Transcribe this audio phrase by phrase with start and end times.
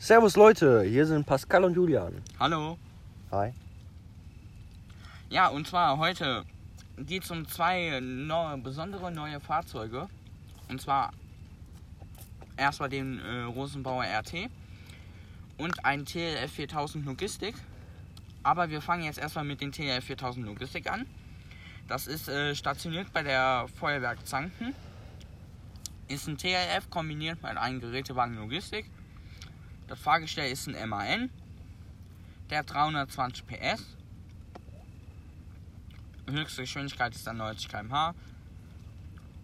[0.00, 2.22] Servus Leute, hier sind Pascal und Julian.
[2.38, 2.78] Hallo.
[3.32, 3.52] Hi.
[5.28, 6.44] Ja, und zwar heute
[6.96, 10.06] geht es um zwei neue, besondere neue Fahrzeuge.
[10.68, 11.10] Und zwar
[12.56, 14.48] erstmal den äh, Rosenbauer RT
[15.58, 17.56] und ein TLF 4000 Logistik.
[18.44, 21.06] Aber wir fangen jetzt erstmal mit dem TLF 4000 Logistik an.
[21.88, 24.76] Das ist äh, stationiert bei der Feuerwerk Zanken.
[26.06, 28.88] Ist ein TLF kombiniert mit einem Gerätewagen Logistik.
[29.88, 31.30] Das Fahrgestell ist ein MAN.
[32.50, 33.96] Der hat 320 PS.
[36.28, 38.14] Höchste Geschwindigkeit ist dann 90 km/h.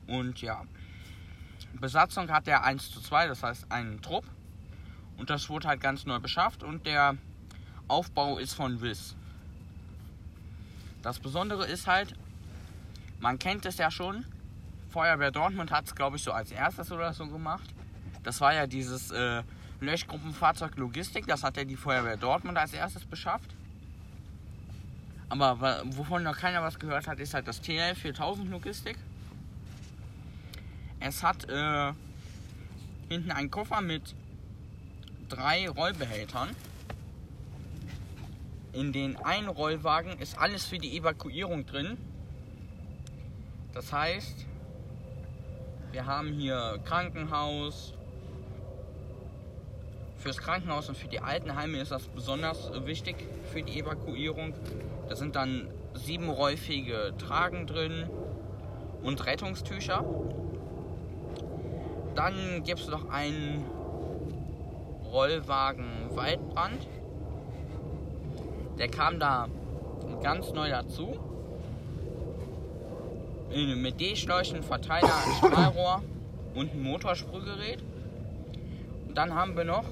[0.07, 0.63] Und ja,
[1.81, 4.25] Besatzung hat der 1 zu 2, das heißt einen Trupp.
[5.17, 7.17] Und das wurde halt ganz neu beschafft und der
[7.89, 9.17] Aufbau ist von WIS.
[11.03, 12.15] Das Besondere ist halt,
[13.21, 14.25] man kennt es ja schon,
[14.91, 17.75] Feuerwehr Dortmund hat es glaube ich so als erstes oder so gemacht.
[18.23, 19.43] Das war ja dieses äh,
[19.81, 23.51] Löschgruppenfahrzeug Logistik, das hat ja die Feuerwehr Dortmund als erstes beschafft.
[25.29, 28.97] Aber wovon noch keiner was gehört hat, ist halt das TL 4000 Logistik.
[31.01, 31.93] Es hat äh,
[33.09, 34.15] hinten einen Koffer mit
[35.29, 36.51] drei Rollbehältern.
[38.73, 41.97] In den einen Rollwagen ist alles für die Evakuierung drin.
[43.73, 44.47] Das heißt,
[45.93, 47.95] wir haben hier Krankenhaus.
[50.25, 53.17] Fürs Krankenhaus und für die Altenheime ist das besonders wichtig
[53.53, 54.55] für die Evakuierung.
[55.07, 58.09] Da sind dann sieben rollfähige Tragen drin
[59.03, 60.03] und Rettungstücher.
[62.15, 63.67] Dann gibt es noch einen
[65.05, 65.85] Rollwagen
[66.15, 66.89] Waldbrand.
[68.79, 69.49] Der kam da
[70.23, 71.19] ganz neu dazu.
[73.51, 76.03] Mit D-Schläuchen, Verteiler, Strahlrohr
[76.55, 77.85] und ein Motorsprühgerät.
[79.07, 79.85] Und dann haben wir noch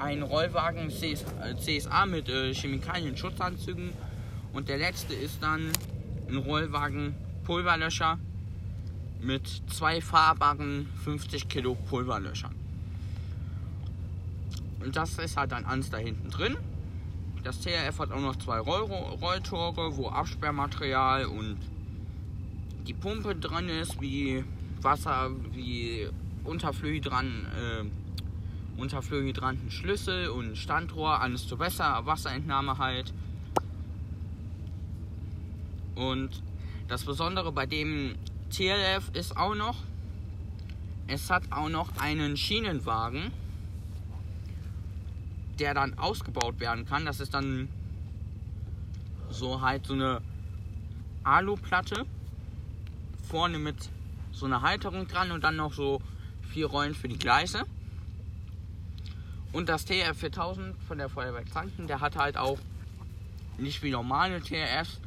[0.00, 3.92] einen Rollwagen CSA mit äh, Chemikalien-Schutzanzügen.
[4.52, 5.70] Und der letzte ist dann
[6.28, 8.18] ein Rollwagen Pulverlöscher
[9.20, 12.54] mit zwei fahrbaren 50 Kilo Pulverlöschern.
[14.80, 16.56] Und das ist halt dann alles da hinten drin.
[17.42, 21.56] Das TRF hat auch noch zwei Roll Rolltore, wo Absperrmaterial und
[22.86, 24.44] die Pumpe drin ist, wie
[24.82, 26.08] Wasser, wie
[26.44, 27.84] Unterflühydran, äh,
[28.80, 33.12] Unterflühydranten Schlüssel und Standrohr, alles zur Wasser, Wasserentnahme halt.
[35.94, 36.42] Und
[36.88, 38.14] das Besondere bei dem
[38.50, 39.76] TLF ist auch noch,
[41.06, 43.32] es hat auch noch einen Schienenwagen,
[45.58, 47.04] der dann ausgebaut werden kann.
[47.04, 47.68] Das ist dann
[49.28, 50.22] so halt so eine
[51.22, 52.06] Aluplatte
[53.28, 53.76] vorne mit
[54.32, 56.00] so einer Halterung dran und dann noch so
[56.48, 57.64] vier Rollen für die Gleise.
[59.52, 62.58] Und das TR 4000 von der Feuerwerk Zanken, der hat halt auch
[63.58, 65.00] nicht wie normale TRFs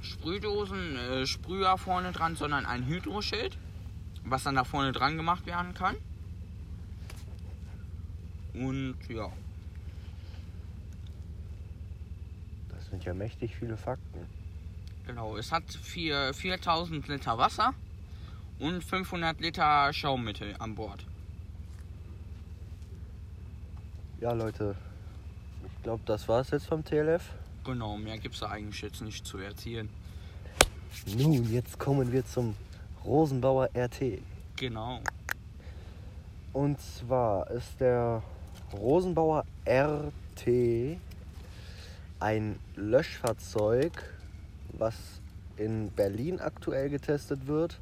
[0.00, 3.56] Sprühdosen, äh, Sprüher vorne dran, sondern ein Hydroschild,
[4.24, 5.96] was dann da vorne dran gemacht werden kann.
[8.54, 9.30] Und ja.
[12.70, 14.26] Das sind ja mächtig viele Fakten.
[15.06, 17.74] Genau, es hat 4, 4000 Liter Wasser
[18.58, 21.07] und 500 Liter Schaummittel an Bord.
[24.20, 24.74] Ja, Leute,
[25.64, 27.22] ich glaube, das war es jetzt vom TLF.
[27.64, 29.88] Genau, mehr gibt es da eigentlich jetzt nicht zu erzählen.
[31.16, 32.56] Nun, jetzt kommen wir zum
[33.04, 34.20] Rosenbauer RT.
[34.56, 34.98] Genau.
[36.52, 38.24] Und zwar ist der
[38.72, 40.98] Rosenbauer RT
[42.18, 43.92] ein Löschfahrzeug,
[44.72, 44.96] was
[45.56, 47.78] in Berlin aktuell getestet wird.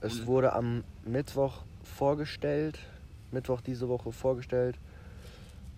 [0.00, 2.78] Es wurde am Mittwoch vorgestellt,
[3.32, 4.76] Mittwoch diese Woche vorgestellt.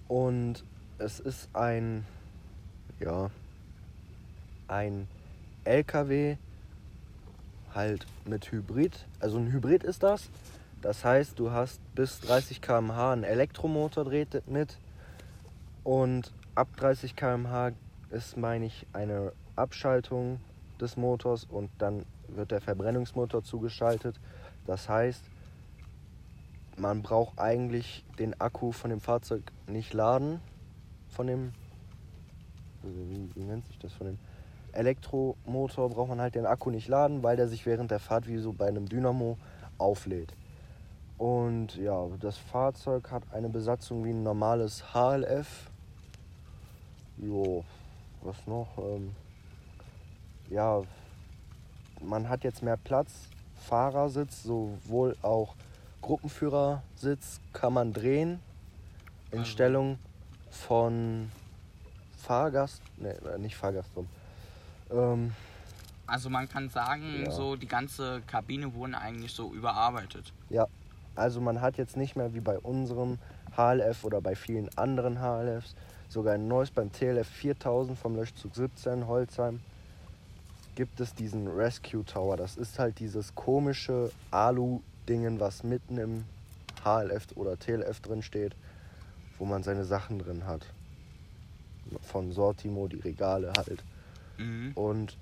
[0.09, 0.65] Und
[0.99, 2.07] es ist ein,
[3.01, 3.31] ja,
[4.69, 5.09] ein
[5.65, 6.37] LKW
[7.75, 9.07] halt mit Hybrid.
[9.21, 10.31] Also ein Hybrid ist das.
[10.83, 14.79] Das heißt, du hast bis 30 km/h einen Elektromotor dreht mit.
[15.83, 17.73] Und ab 30 km/h
[18.11, 20.41] ist, meine ich, eine Abschaltung
[20.81, 24.17] des Motors und dann wird der Verbrennungsmotor zugeschaltet.
[24.67, 25.23] Das heißt,
[26.77, 30.41] man braucht eigentlich den Akku von dem Fahrzeug nicht laden.
[31.09, 31.53] Von dem,
[32.83, 33.93] also wie, wie nennt sich das?
[33.93, 34.19] Von dem
[34.73, 38.39] Elektromotor braucht man halt den Akku nicht laden, weil der sich während der Fahrt wie
[38.39, 39.39] so bei einem Dynamo
[39.79, 40.35] auflädt.
[41.17, 45.71] Und ja, das Fahrzeug hat eine Besatzung wie ein normales HLF.
[47.19, 47.65] Jo,
[48.23, 48.69] was noch?
[48.79, 49.15] Ähm,
[50.51, 50.83] ja,
[52.03, 53.13] man hat jetzt mehr Platz.
[53.57, 55.55] Fahrersitz, sowohl auch
[56.03, 58.41] Gruppenführersitz kann man drehen.
[59.35, 59.99] In Stellung
[60.51, 61.31] von
[62.19, 63.91] Fahrgast, ne, nicht Fahrgast.
[64.91, 65.33] Ähm,
[66.07, 67.31] Also man kann sagen, Ja.
[67.31, 70.33] so die ganze Kabine wurde eigentlich so überarbeitet.
[70.51, 70.67] ja,
[71.17, 73.19] also man hat jetzt nicht mehr wie bei unserem
[73.57, 75.75] HLF oder bei vielen anderen HLFs,
[76.09, 79.61] sogar ein neues beim TLF 4000 vom Löschzug 17 Holzheim,
[80.75, 82.37] gibt es diesen Rescue Tower.
[82.37, 86.25] Das ist halt dieses komische Alu-Dingen, was mitten im
[86.85, 88.55] HLF oder TLF drin steht,
[89.39, 90.67] wo man seine Sachen drin hat.
[92.03, 93.83] Von Sortimo, die Regale halt.
[94.39, 94.73] Mhm.
[94.75, 95.17] Und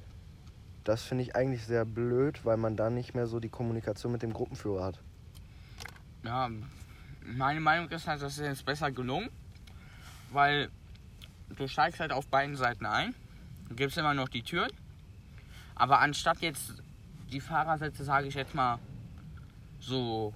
[0.84, 4.22] das finde ich eigentlich sehr blöd, weil man dann nicht mehr so die Kommunikation mit
[4.22, 4.98] dem Gruppenführer hat.
[6.24, 6.50] Ja,
[7.24, 9.30] meine Meinung ist halt, das ist jetzt besser gelungen,
[10.32, 10.70] weil
[11.56, 13.14] du steigst halt auf beiden Seiten ein,
[13.68, 14.70] du gibst immer noch die Türen,
[15.74, 16.74] aber anstatt jetzt
[17.30, 18.78] die Fahrersitze, sage ich jetzt mal,
[19.80, 20.32] so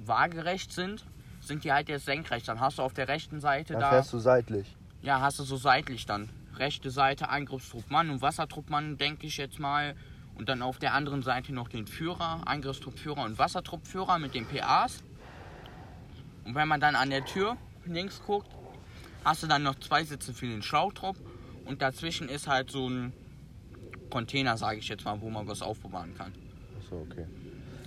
[0.00, 1.04] waagerecht sind,
[1.40, 2.48] sind die halt jetzt senkrecht.
[2.48, 4.76] Dann hast du auf der rechten Seite Dann da, fährst du seitlich.
[5.02, 6.28] ja, hast du so seitlich dann.
[6.56, 9.94] Rechte Seite Angriffstrupp Mann und Wassertruppmann, denke ich jetzt mal.
[10.36, 15.02] Und dann auf der anderen Seite noch den Führer, Angriffstruppführer und Wassertruppführer mit den PAs.
[16.44, 18.48] Und wenn man dann an der Tür links guckt,
[19.24, 21.16] hast du dann noch zwei Sitze für den Schlautrupp.
[21.66, 23.12] Und dazwischen ist halt so ein
[24.10, 26.32] Container, sage ich jetzt mal, wo man was aufbewahren kann.
[26.78, 27.26] Achso, okay.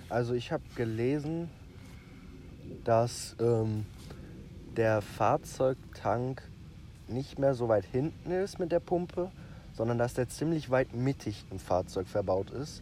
[0.09, 1.49] Also ich habe gelesen,
[2.83, 3.85] dass ähm,
[4.75, 6.41] der Fahrzeugtank
[7.07, 9.31] nicht mehr so weit hinten ist mit der Pumpe,
[9.73, 12.81] sondern dass der ziemlich weit mittig im Fahrzeug verbaut ist,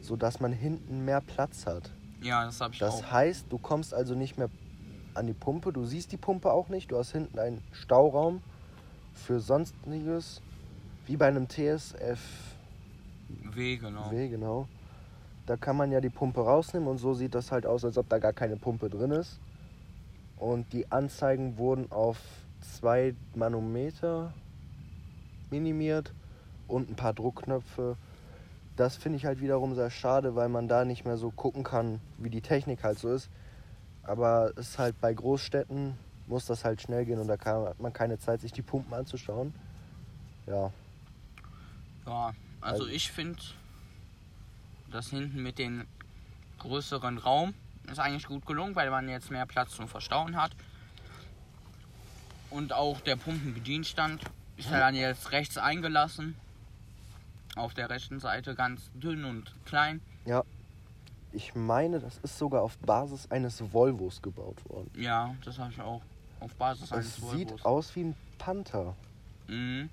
[0.00, 1.90] sodass man hinten mehr Platz hat.
[2.20, 3.10] Ja, das habe ich Das auch.
[3.12, 4.48] heißt, du kommst also nicht mehr
[5.14, 8.42] an die Pumpe, du siehst die Pumpe auch nicht, du hast hinten einen Stauraum
[9.12, 10.40] für sonstiges,
[11.06, 12.20] wie bei einem TSF
[13.54, 14.10] W, genau.
[14.10, 14.68] W, genau.
[15.46, 18.08] Da kann man ja die Pumpe rausnehmen und so sieht das halt aus, als ob
[18.08, 19.40] da gar keine Pumpe drin ist.
[20.36, 22.18] Und die Anzeigen wurden auf
[22.60, 24.32] zwei Manometer
[25.50, 26.12] minimiert
[26.68, 27.96] und ein paar Druckknöpfe.
[28.76, 32.00] Das finde ich halt wiederum sehr schade, weil man da nicht mehr so gucken kann,
[32.18, 33.28] wie die Technik halt so ist.
[34.04, 35.94] Aber es ist halt bei Großstädten
[36.28, 38.94] muss das halt schnell gehen und da kann, hat man keine Zeit, sich die Pumpen
[38.94, 39.52] anzuschauen.
[40.46, 40.70] Ja,
[42.06, 43.38] Ja, also Also- ich finde,
[44.92, 45.86] das hinten mit dem
[46.58, 47.54] größeren Raum
[47.90, 50.52] ist eigentlich gut gelungen, weil man jetzt mehr Platz zum Verstauen hat.
[52.50, 54.22] Und auch der Pumpenbedienstand
[54.56, 56.36] ist ja dann jetzt rechts eingelassen.
[57.56, 60.00] Auf der rechten Seite ganz dünn und klein.
[60.24, 60.44] Ja,
[61.32, 64.90] ich meine, das ist sogar auf Basis eines Volvos gebaut worden.
[64.96, 66.02] Ja, das habe ich auch
[66.40, 67.64] auf Basis eines Es sieht Volvos.
[67.64, 68.94] aus wie ein Panther.
[69.48, 69.88] Mhm.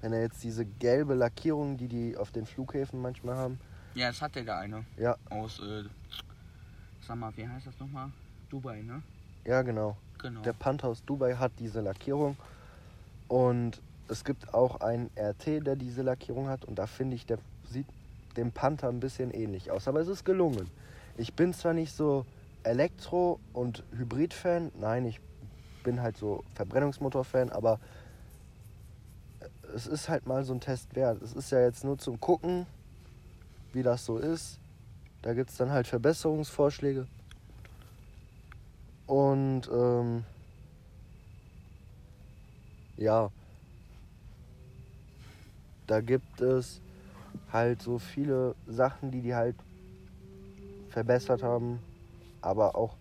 [0.00, 3.58] Wenn er jetzt diese gelbe Lackierung, die die auf den Flughäfen manchmal haben.
[3.94, 4.84] Ja, jetzt hat der da eine.
[4.96, 5.16] Ja.
[5.30, 5.84] Aus, äh,
[7.06, 8.10] sag mal, wie heißt das nochmal?
[8.50, 9.02] Dubai, ne?
[9.44, 9.96] Ja, genau.
[10.18, 10.42] Genau.
[10.42, 12.36] Der Panther aus Dubai hat diese Lackierung.
[13.28, 16.64] Und es gibt auch einen RT, der diese Lackierung hat.
[16.64, 17.38] Und da finde ich, der
[17.68, 17.86] sieht
[18.36, 19.86] dem Panther ein bisschen ähnlich aus.
[19.86, 20.68] Aber es ist gelungen.
[21.16, 22.26] Ich bin zwar nicht so
[22.64, 24.72] Elektro- und Hybrid-Fan.
[24.80, 25.20] Nein, ich
[25.84, 27.50] bin halt so Verbrennungsmotor-Fan.
[27.50, 27.78] Aber
[29.74, 31.22] es ist halt mal so ein Test wert.
[31.22, 32.66] Es ist ja jetzt nur zum Gucken,
[33.74, 34.58] wie das so ist.
[35.22, 37.06] Da gibt es dann halt Verbesserungsvorschläge.
[39.06, 40.24] Und ähm,
[42.96, 43.30] ja,
[45.86, 46.80] da gibt es
[47.52, 49.56] halt so viele Sachen, die die halt
[50.88, 51.80] verbessert haben.
[52.40, 52.96] Aber auch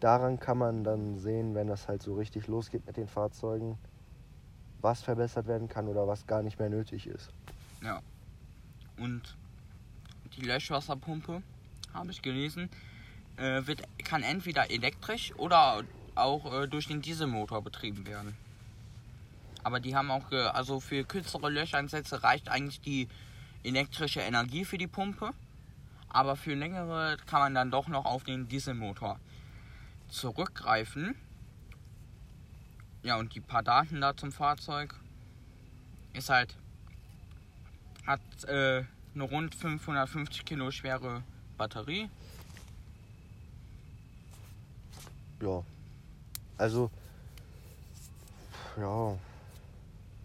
[0.00, 3.78] daran kann man dann sehen, wenn das halt so richtig losgeht mit den Fahrzeugen,
[4.80, 7.30] was verbessert werden kann oder was gar nicht mehr nötig ist.
[7.82, 8.00] Ja.
[8.98, 9.36] Und
[10.36, 11.42] die Löschwasserpumpe,
[11.92, 12.68] habe ich gelesen,
[13.36, 18.36] äh, wird, kann entweder elektrisch oder auch äh, durch den Dieselmotor betrieben werden.
[19.62, 23.08] Aber die haben auch, also für kürzere Löscheinsätze reicht eigentlich die
[23.62, 25.30] elektrische Energie für die Pumpe.
[26.10, 29.18] Aber für längere kann man dann doch noch auf den Dieselmotor
[30.08, 31.16] zurückgreifen.
[33.02, 34.94] Ja, und die paar Daten da zum Fahrzeug
[36.12, 36.56] ist halt
[38.06, 38.84] hat äh,
[39.14, 41.22] eine rund 550 Kilo schwere
[41.56, 42.08] Batterie.
[45.40, 45.62] Ja.
[46.58, 46.90] Also,
[48.76, 49.18] ja.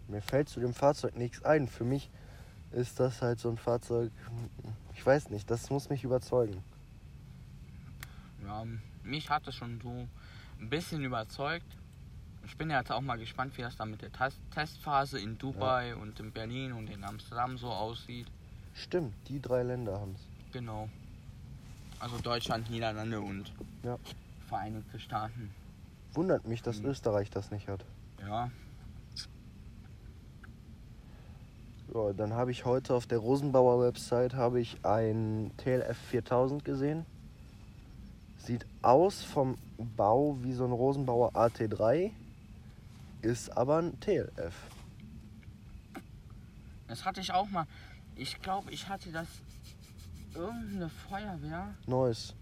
[0.08, 1.68] Mir fällt zu dem Fahrzeug nichts ein.
[1.68, 2.10] Für mich
[2.72, 4.10] ist das halt so ein Fahrzeug.
[4.94, 6.62] Ich weiß nicht, das muss mich überzeugen.
[8.44, 8.64] Ja,
[9.04, 10.08] mich hat es schon so
[10.58, 11.66] ein bisschen überzeugt.
[12.44, 15.38] Ich bin ja jetzt auch mal gespannt, wie das dann mit der Test Testphase in
[15.38, 18.26] Dubai und in Berlin und in Amsterdam so aussieht.
[18.74, 20.52] Stimmt, die drei Länder haben es.
[20.52, 20.88] Genau.
[21.98, 23.98] Also Deutschland, Niederlande und Ja.
[24.48, 25.50] Vereinigte Staaten.
[26.14, 26.86] Wundert mich, dass Mhm.
[26.86, 27.84] Österreich das nicht hat.
[28.20, 28.50] Ja.
[31.94, 37.04] Ja, dann habe ich heute auf der Rosenbauer Website habe ich ein TLF 4000 gesehen.
[38.38, 39.56] Sieht aus vom
[39.96, 42.10] Bau wie so ein Rosenbauer AT3,
[43.22, 44.54] ist aber ein TLF.
[46.88, 47.66] Das hatte ich auch mal.
[48.20, 49.26] Ich glaube, ich hatte das.
[50.34, 51.74] Irgendeine Feuerwehr.
[51.86, 52.34] Neues.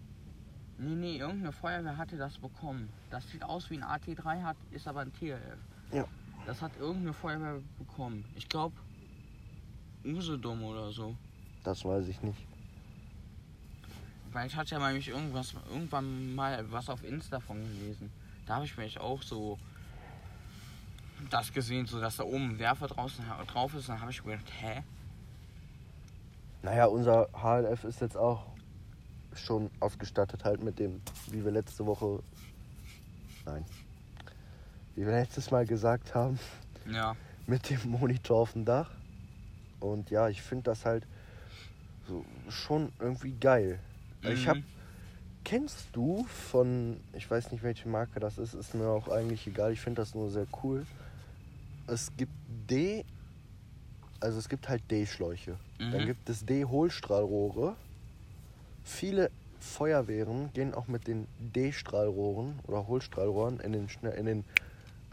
[0.76, 2.88] Nee, nee, irgendeine Feuerwehr hatte das bekommen.
[3.10, 5.58] Das sieht aus wie ein AT3 hat, ist aber ein TLF.
[5.92, 6.04] Ja.
[6.46, 8.24] Das hat irgendeine Feuerwehr bekommen.
[8.34, 8.74] Ich glaube,
[10.04, 11.16] Usedom oder so.
[11.62, 12.44] Das weiß ich nicht.
[14.32, 18.10] Weil ich hatte ja mal mich irgendwas, irgendwann mal was auf Insta von gelesen.
[18.46, 19.58] Da habe ich mich auch so
[21.30, 23.88] das gesehen, so dass da oben ein Werfer draußen drauf ist.
[23.88, 24.82] Dann habe ich mir gedacht, hä?
[26.62, 28.44] Naja, unser HLF ist jetzt auch
[29.34, 31.00] schon ausgestattet halt mit dem,
[31.30, 32.20] wie wir letzte Woche.
[33.46, 33.64] Nein.
[34.96, 36.38] Wie wir letztes Mal gesagt haben,
[36.86, 37.14] Ja.
[37.46, 38.90] mit dem Monitor auf dem Dach.
[39.80, 41.06] Und ja, ich finde das halt
[42.08, 43.78] so schon irgendwie geil.
[44.22, 44.50] Ich Mhm.
[44.50, 44.56] hab.
[45.44, 49.72] Kennst du von, ich weiß nicht welche Marke das ist, ist mir auch eigentlich egal,
[49.72, 50.84] ich finde das nur sehr cool.
[51.86, 52.32] Es gibt
[52.68, 53.04] D,
[54.20, 55.56] also es gibt halt D-Schläuche.
[55.78, 56.06] Dann Mhm.
[56.06, 57.76] gibt es D-Hohlstrahlrohre.
[58.84, 64.44] Viele Feuerwehren gehen auch mit den D-Strahlrohren oder Hohlstrahlrohren in den, Schne- in den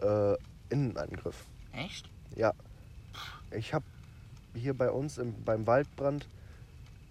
[0.02, 0.36] äh,
[0.70, 1.46] Innenangriff.
[1.74, 2.10] Echt?
[2.36, 2.54] Ja.
[3.52, 3.86] Ich habe
[4.54, 6.28] hier bei uns im, beim Waldbrand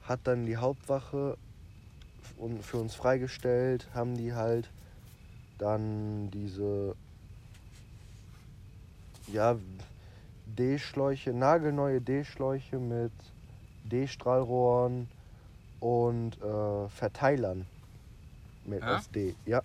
[0.03, 1.37] hat dann die Hauptwache
[2.63, 4.69] für uns freigestellt, haben die halt
[5.59, 6.95] dann diese
[9.33, 9.57] ja
[10.57, 13.13] D-Schläuche, nagelneue D-Schläuche mit
[13.85, 15.09] D-Strahlrohren
[15.81, 17.67] und äh, Verteilern
[18.65, 18.97] mit Ja?
[18.97, 19.35] SD.
[19.47, 19.63] Ja.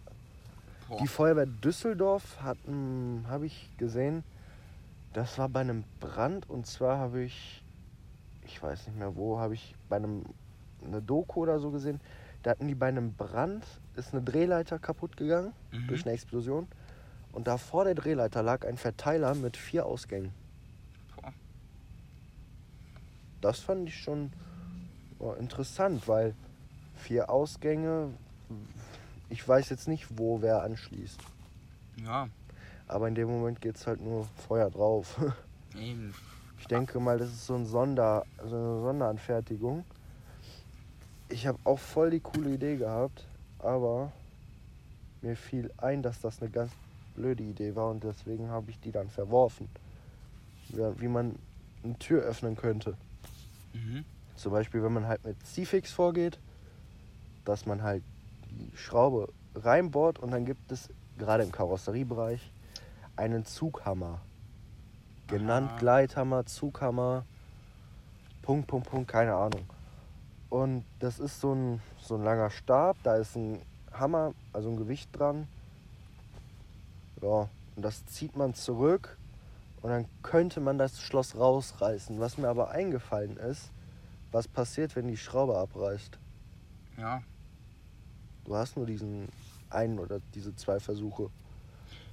[0.88, 0.98] Boah.
[1.02, 2.58] Die Feuerwehr Düsseldorf hat,
[3.28, 4.24] habe ich gesehen,
[5.14, 7.64] das war bei einem Brand und zwar habe ich,
[8.44, 10.24] ich weiß nicht mehr wo, habe ich bei einem,
[10.86, 12.00] eine Doku oder so gesehen,
[12.44, 13.64] da hatten die bei einem Brand,
[13.96, 15.88] ist eine Drehleiter kaputt gegangen Mhm.
[15.88, 16.68] durch eine Explosion
[17.32, 20.32] und da vor der Drehleiter lag ein Verteiler mit vier Ausgängen.
[23.42, 24.32] Das fand ich schon
[25.20, 26.34] oh, interessant, weil
[26.96, 28.10] vier Ausgänge,
[29.30, 31.20] ich weiß jetzt nicht, wo wer anschließt.
[32.04, 32.30] Ja,
[32.88, 35.20] Aber in dem Moment geht es halt nur Feuer drauf.
[35.76, 36.14] eben.
[36.60, 39.86] Ich denke mal, das ist so, ein Sonder, so eine Sonderanfertigung.
[41.30, 43.26] Ich habe auch voll die coole Idee gehabt,
[43.60, 44.12] aber
[45.22, 46.72] mir fiel ein, dass das eine ganz
[47.16, 49.70] blöde Idee war und deswegen habe ich die dann verworfen.
[50.70, 51.36] Wie man
[51.84, 52.98] eine Tür öffnen könnte.
[53.74, 54.06] Mhm.
[54.36, 56.40] Zum Beispiel, wenn man halt mit C-Fix vorgeht,
[57.46, 58.04] dass man halt
[58.52, 62.52] die Schraube reinbohrt und dann gibt es gerade im Karosseriebereich
[63.16, 64.22] einen Zughammer.
[65.28, 65.80] Genannt Ah.
[65.80, 67.26] Gleithammer, Zughammer,
[68.42, 69.70] Punkt, Punkt, Punkt, keine Ahnung.
[70.50, 73.62] Und das ist so ein, so ein langer Stab, da ist ein
[73.94, 75.48] Hammer, also ein Gewicht dran.
[77.22, 79.19] Ja, und das zieht man zurück
[79.82, 82.20] und dann könnte man das Schloss rausreißen.
[82.20, 83.72] Was mir aber eingefallen ist,
[84.32, 86.18] was passiert, wenn die Schraube abreißt.
[86.98, 87.24] Ja.
[88.46, 89.30] Du hast nur diesen
[89.70, 91.30] einen oder diese zwei Versuche.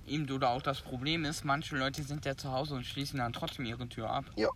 [0.07, 3.33] Eben, oder auch das Problem ist, manche Leute sind ja zu Hause und schließen dann
[3.33, 4.25] trotzdem ihre Tür ab.
[4.37, 4.49] Ja.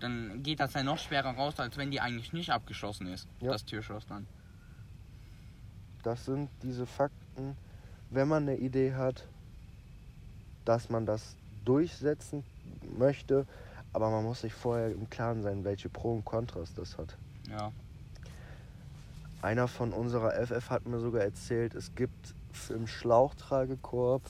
[0.00, 3.28] Dann geht das ja noch schwerer raus, als wenn die eigentlich nicht abgeschlossen ist.
[3.40, 3.52] Ja.
[3.52, 4.26] Das Türschloss dann.
[6.02, 7.56] Das sind diese Fakten,
[8.10, 9.28] wenn man eine Idee hat,
[10.64, 12.44] dass man das durchsetzen
[12.98, 13.46] möchte,
[13.92, 17.16] aber man muss sich vorher im Klaren sein, welche Pro und Kontras das hat.
[17.48, 17.72] Ja.
[19.42, 22.34] Einer von unserer FF hat mir sogar erzählt, es gibt
[22.68, 24.22] im Schlauchtragekorb,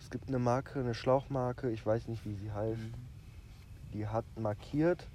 [0.00, 2.94] es gibt eine Marke, eine Schlauchmarke, ich weiß nicht, wie sie heißt, Mhm.
[3.92, 5.06] die hat markiert,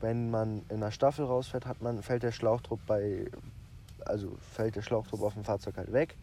[0.00, 3.30] wenn man in der Staffel rausfährt, hat man, fällt der Schlauchtrupp bei,
[4.06, 6.16] also fällt der Schlauchtrupp auf dem Fahrzeug halt weg.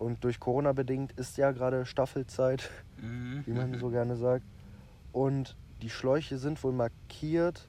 [0.00, 2.70] Und durch Corona bedingt ist ja gerade Staffelzeit,
[3.02, 3.42] Mhm.
[3.46, 4.44] wie man so gerne sagt.
[5.12, 7.68] Und die Schläuche sind wohl markiert.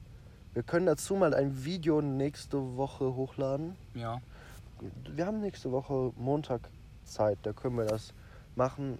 [0.54, 3.76] Wir können dazu mal ein Video nächste Woche hochladen.
[3.94, 4.20] Ja.
[5.14, 6.62] Wir haben nächste Woche Montag
[7.04, 8.14] Zeit, da können wir das
[8.56, 8.98] machen.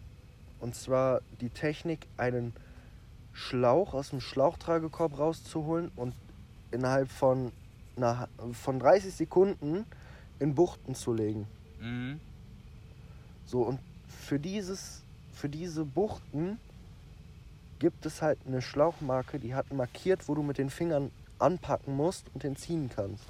[0.61, 2.53] Und zwar die Technik, einen
[3.33, 6.15] Schlauch aus dem Schlauchtragekorb rauszuholen und
[6.71, 7.51] innerhalb von,
[7.97, 9.87] einer, von 30 Sekunden
[10.39, 11.47] in Buchten zu legen.
[11.81, 12.21] Mhm.
[13.53, 15.03] So, und für, dieses,
[15.35, 16.59] für diese Buchten
[17.81, 22.25] gibt es halt eine Schlauchmarke, die hat markiert, wo du mit den Fingern anpacken musst
[22.33, 23.25] und den ziehen kannst.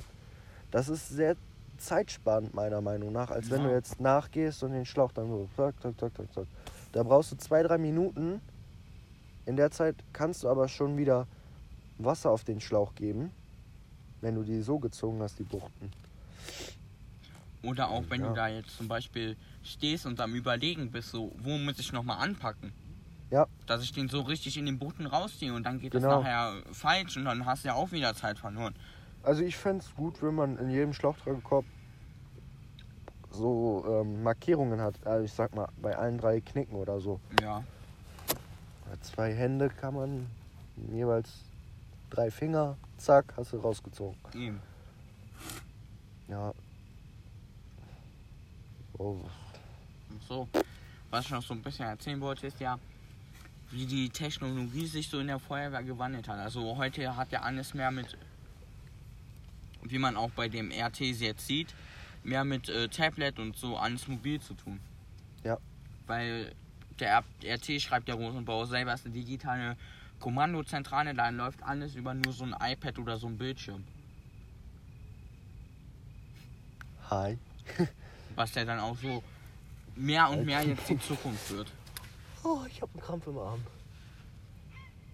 [0.70, 1.34] Das ist sehr
[1.78, 3.68] zeitsparend meiner Meinung nach, als wenn Ja.
[3.70, 6.46] du jetzt nachgehst und den Schlauch dann so zack, zack, zack, zack, zack.
[6.92, 8.40] Da brauchst du zwei, drei Minuten.
[9.44, 11.26] In der Zeit kannst du aber schon wieder
[11.98, 13.32] Wasser auf den Schlauch geben,
[14.20, 15.90] wenn du die so gezogen hast, die Buchten.
[17.62, 18.28] Oder auch wenn Ja.
[18.28, 22.18] du da jetzt zum Beispiel stehst und am Überlegen bist, so, wo muss ich nochmal
[22.18, 22.72] anpacken?
[23.30, 23.46] Ja.
[23.66, 26.08] Dass ich den so richtig in den Buchten rausziehe und dann geht Genau.
[26.16, 28.74] das nachher falsch und dann hast du ja auch wieder Zeit verloren.
[29.22, 31.64] Also ich fände es gut, wenn man in jedem Schlauchtragekorb
[33.30, 34.94] so ähm, Markierungen hat.
[35.06, 37.20] Also ich sag mal, bei allen drei Knicken oder so.
[37.40, 37.64] Ja.
[38.90, 40.26] Bei zwei Hände kann man
[40.92, 41.30] jeweils
[42.10, 44.16] drei Finger, zack, hast du rausgezogen.
[44.34, 44.60] Eben.
[46.28, 46.52] Ja.
[49.02, 49.18] Oh,
[50.28, 50.48] So.
[51.10, 52.78] Was ich noch so ein bisschen erzählen wollte, ist ja,
[53.72, 56.38] wie die Technologie sich so in der Feuerwehr gewandelt hat.
[56.38, 58.16] Also heute hat ja alles mehr mit,
[59.82, 61.74] wie man auch bei dem RT jetzt sieht,
[62.22, 64.78] mehr mit äh, Tablet und so alles mobil zu tun.
[65.42, 65.58] Ja.
[66.06, 66.54] Weil
[67.00, 69.76] der RT schreibt der Rosenbauer selber ist eine digitale
[70.20, 73.82] Kommandozentrale, da läuft alles über nur so ein iPad oder so ein Bildschirm.
[77.10, 77.36] hi.
[78.34, 79.22] Was der dann auch so
[79.96, 81.72] mehr und mehr jetzt die Zukunft wird.
[82.44, 83.62] Oh, ich habe einen Krampf im Arm.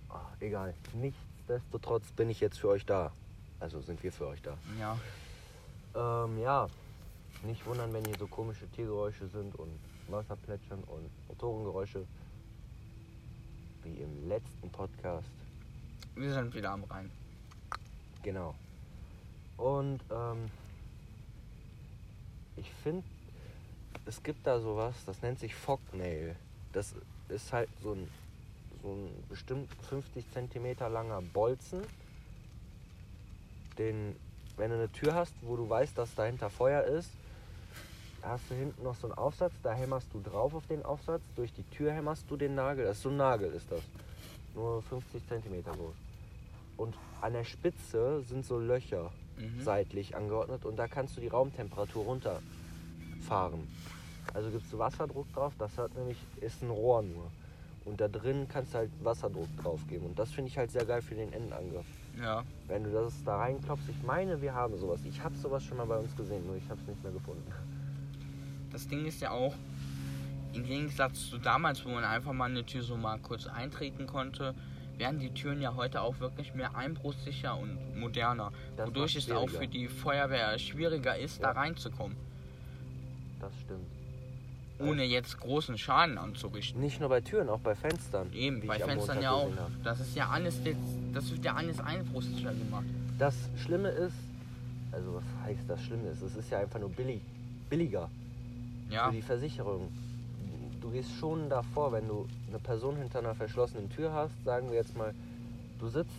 [0.09, 0.75] Ah, egal.
[0.95, 3.13] Nichtsdestotrotz bin ich jetzt für euch da.
[3.61, 4.57] Also sind wir für euch da.
[4.79, 4.99] Ja.
[6.25, 6.69] Ähm, ja.
[7.45, 12.07] Nicht wundern, wenn hier so komische Tiergeräusche sind und Wasserplätschern und Motorengeräusche.
[13.85, 15.29] Wie im letzten Podcast.
[16.15, 17.11] Wir sind wieder am Rhein.
[18.23, 18.55] Genau.
[19.57, 20.47] Und ähm,
[22.59, 23.05] ich finde,
[24.07, 26.35] es gibt da sowas, das nennt sich Fognail.
[26.73, 26.95] Das
[27.29, 28.09] ist halt so ein,
[28.83, 31.83] so ein bestimmt 50 cm langer Bolzen,
[33.79, 34.17] den,
[34.57, 37.11] wenn du eine Tür hast, wo du weißt, dass dahinter Feuer ist,
[38.23, 41.53] hast du hinten noch so einen Aufsatz, da hämmerst du drauf auf den Aufsatz, durch
[41.53, 43.83] die Tür hämmerst du den Nagel, das ist so ein Nagel ist das,
[44.55, 45.95] nur 50 cm groß.
[46.77, 49.63] Und an der Spitze sind so Löcher Mhm.
[49.63, 53.69] seitlich angeordnet und da kannst du die Raumtemperatur runterfahren.
[54.35, 57.31] Also gibst du Wasserdruck drauf, das hat nämlich, ist ein Rohr nur.
[57.85, 60.07] Und da drin kannst du halt Wasserdruck drauf geben.
[60.07, 61.87] Und das finde ich halt sehr geil für den Endangriff.
[62.21, 62.45] Ja.
[62.67, 65.01] Wenn du das da reinklopfst, ich meine, wir haben sowas.
[65.05, 67.51] Ich habe sowas schon mal bei uns gesehen, nur ich habe es nicht mehr gefunden.
[68.71, 69.55] Das Ding ist ja auch,
[70.53, 74.55] im Gegensatz zu damals, wo man einfach mal eine Tür so mal kurz eintreten konnte,
[74.99, 78.53] werden die Türen ja heute auch wirklich mehr einbruchsicher und moderner.
[78.77, 81.53] Das wodurch es auch für die Feuerwehr schwieriger ist, da Ja.
[81.53, 82.17] reinzukommen.
[83.41, 83.87] Das stimmt.
[84.81, 86.81] Ohne jetzt großen Schaden anzurichten.
[86.81, 88.33] Nicht nur bei Türen, auch bei Fenstern.
[88.33, 89.47] Eben, bei Fenstern ja auch.
[89.47, 89.71] gesehen hab.
[89.85, 90.79] Das ist ja alles jetzt,
[91.13, 92.85] das wird ja alles einbruchsicher gemacht.
[93.19, 94.15] Das Schlimme ist,
[94.93, 97.21] also was heißt das Schlimme ist, es ist ja einfach nur billig,
[97.69, 98.09] billiger.
[98.91, 99.89] Ja, für die Versicherung.
[100.81, 104.77] Du gehst schon davor, wenn du eine Person hinter einer verschlossenen Tür hast, sagen wir
[104.77, 105.15] jetzt mal,
[105.79, 106.15] du sitzt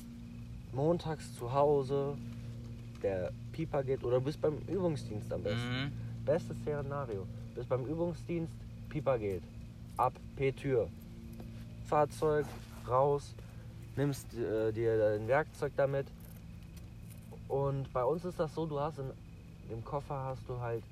[0.74, 2.17] montags zu Hause,
[3.02, 5.84] der Pieper geht oder du bist beim Übungsdienst am besten.
[5.86, 5.91] mhm.
[6.26, 7.26] Bestes Szenario.
[7.56, 8.54] Bist beim Übungsdienst,
[8.89, 9.41] Pieper geht.
[9.98, 10.88] Ab, P-Tür.
[11.88, 12.45] Fahrzeug,
[12.88, 13.34] raus,
[13.95, 16.08] nimmst äh, dir dein Werkzeug damit.
[17.48, 19.10] Und bei uns ist das so, du hast in,
[19.72, 20.84] im Koffer hast du halt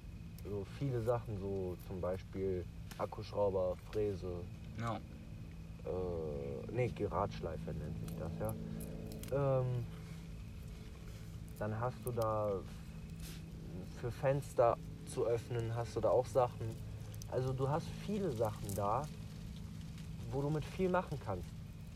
[0.43, 2.65] so viele Sachen, so zum Beispiel
[2.97, 4.31] Akkuschrauber, Fräse,
[4.79, 4.95] ja.
[4.95, 8.53] äh, nee, Geradschleife nennt sich das, ja.
[9.31, 9.85] Ähm,
[11.59, 12.51] dann hast du da
[13.99, 14.77] für Fenster
[15.13, 16.75] zu öffnen, hast du da auch Sachen.
[17.31, 19.07] Also du hast viele Sachen da,
[20.31, 21.49] wo du mit viel machen kannst.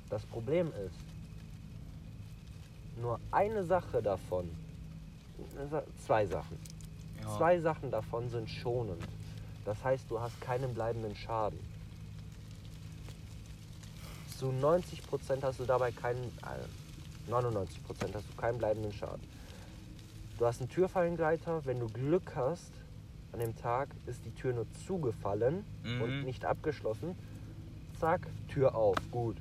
[0.10, 0.96] Das Problem ist,
[3.02, 4.50] nur eine Sache davon,
[6.06, 6.58] zwei Sachen,
[7.22, 7.38] ja.
[7.38, 9.04] Zwei Sachen davon sind schonend.
[9.66, 11.60] Das heißt, du hast keinen bleibenden Schaden.
[14.38, 19.22] Zu 90% hast du dabei keinen, äh, 99% hast du keinen bleibenden Schaden.
[20.40, 22.72] Du hast einen Türfallengleiter, wenn du Glück hast,
[23.34, 26.02] an dem Tag ist die Tür nur zugefallen Mhm.
[26.02, 27.16] und nicht abgeschlossen.
[28.00, 29.38] Zack, Tür auf, gut.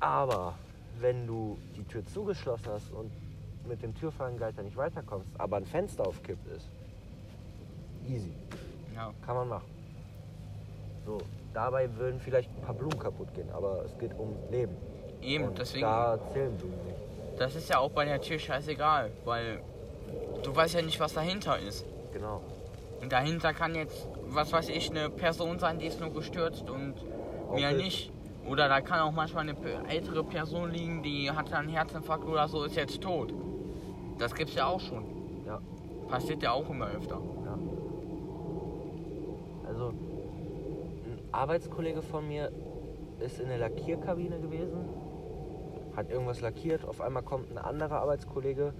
[0.00, 0.54] Aber
[0.98, 3.10] wenn du die Tür zugeschlossen hast und
[3.68, 6.66] mit dem Türfallengleiter nicht weiterkommst, aber ein Fenster aufkippt ist,
[8.08, 8.32] easy,
[8.94, 9.12] ja.
[9.24, 9.66] kann man machen.
[11.04, 11.18] So,
[11.52, 14.76] dabei würden vielleicht ein paar Blumen kaputt gehen, aber es geht um Leben.
[15.20, 15.82] Eben, und deswegen.
[15.82, 16.96] Da zählen Blumen nicht.
[17.38, 19.60] Das ist ja auch bei der Tür scheißegal, weil
[20.42, 21.84] du weißt ja nicht, was dahinter ist.
[22.12, 22.42] Genau.
[23.00, 26.94] Und dahinter kann jetzt, was weiß ich, eine Person sein, die ist nur gestürzt und
[27.48, 28.12] Auch mehr nicht.
[28.48, 29.56] Oder da kann auch manchmal eine
[29.88, 33.32] ältere Person liegen, die hatte einen Herzinfarkt oder so, ist jetzt tot.
[34.18, 35.04] Das gibt's ja auch schon.
[35.46, 35.60] Ja.
[36.08, 37.20] Passiert ja auch immer öfter.
[39.72, 42.52] Also, ein Arbeitskollege von mir
[43.20, 44.86] ist in der Lackierkabine gewesen,
[45.96, 46.84] hat irgendwas lackiert.
[46.84, 48.74] Auf einmal kommt ein anderer Arbeitskollege,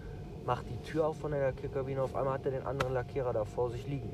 [0.45, 2.03] macht die Tür auf von der Lackierkabine.
[2.03, 4.11] Auf einmal hat er den anderen Lackierer da vor sich liegen.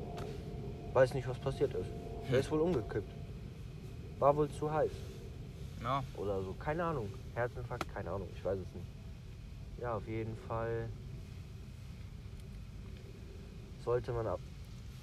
[0.93, 1.89] Weiß nicht, was passiert ist.
[2.31, 3.11] Er ist wohl umgekippt.
[4.19, 4.91] War wohl zu heiß.
[5.83, 6.01] Ja.
[6.15, 6.55] Oder so.
[6.59, 7.09] Keine Ahnung.
[7.35, 8.29] Herzinfarkt, keine Ahnung.
[8.35, 8.87] Ich weiß es nicht.
[9.81, 10.87] Ja, auf jeden Fall
[13.83, 14.39] sollte man ab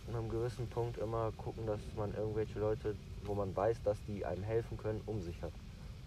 [0.09, 4.43] einem gewissen Punkt immer gucken, dass man irgendwelche Leute, wo man weiß, dass die einem
[4.43, 5.53] helfen können, um sich hat.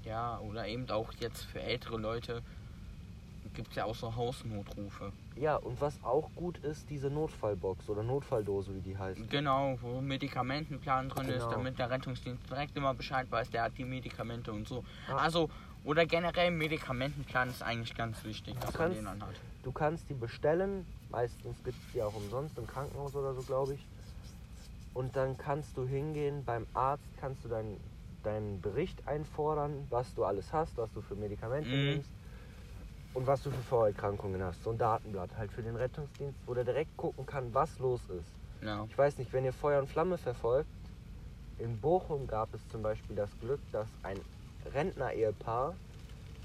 [0.05, 2.41] Ja, oder eben auch jetzt für ältere Leute
[3.55, 5.11] gibt es ja auch so Hausnotrufe.
[5.35, 9.29] Ja, und was auch gut ist, diese Notfallbox oder Notfalldose, wie die heißt.
[9.29, 11.51] Genau, wo Medikamentenplan drin ist, Genau.
[11.51, 14.83] damit der Rettungsdienst direkt immer Bescheid weiß, der hat die Medikamente und so.
[15.07, 15.17] Ja.
[15.17, 15.49] Also,
[15.83, 19.35] oder generell Medikamentenplan ist eigentlich ganz wichtig, dass man kannst- den dann hat.
[19.63, 23.73] Du kannst die bestellen, meistens gibt es die auch umsonst im Krankenhaus oder so, glaube
[23.73, 23.85] ich.
[24.93, 27.79] Und dann kannst du hingehen, beim Arzt kannst du deinen
[28.23, 31.85] deinen Bericht einfordern, was du alles hast, was du für Medikamente Mhm.
[31.85, 32.11] nimmst
[33.13, 34.63] und was du für Vorerkrankungen hast.
[34.63, 38.27] So ein Datenblatt halt für den Rettungsdienst, wo der direkt gucken kann, was los ist.
[38.61, 38.85] Ja.
[38.89, 40.69] Ich weiß nicht, wenn ihr Feuer und Flamme verfolgt,
[41.57, 44.21] in Bochum gab es zum Beispiel das Glück, dass ein
[44.73, 45.75] Rentner-Ehepaar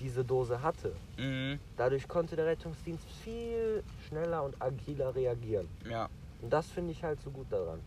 [0.01, 0.95] diese Dose hatte.
[1.19, 1.59] Mhm.
[1.77, 5.69] Dadurch konnte der Rettungsdienst viel schneller und agiler reagieren.
[5.89, 6.09] Ja.
[6.43, 7.81] Und das finde ich halt so gut daran.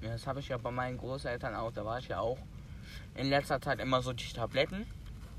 [0.00, 1.72] Ja, das habe ich ja bei meinen Großeltern auch.
[1.72, 2.38] Da war ich ja auch
[3.14, 4.86] in letzter Zeit immer so die Tabletten.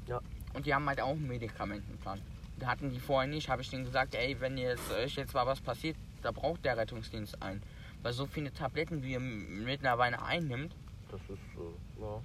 [0.08, 0.22] Ja.
[0.54, 2.22] Und die haben halt auch einen Medikamentenplan.
[2.60, 5.48] Da hatten die vorher nicht, habe ich denen gesagt, ey, wenn jetzt euch jetzt mal
[5.48, 7.64] was passiert, da braucht der Rettungsdienst einen.
[8.04, 10.76] Weil so viele Tabletten, wie ihr mittlerweile einnimmt,
[11.12, 12.22] Das ist so, ja.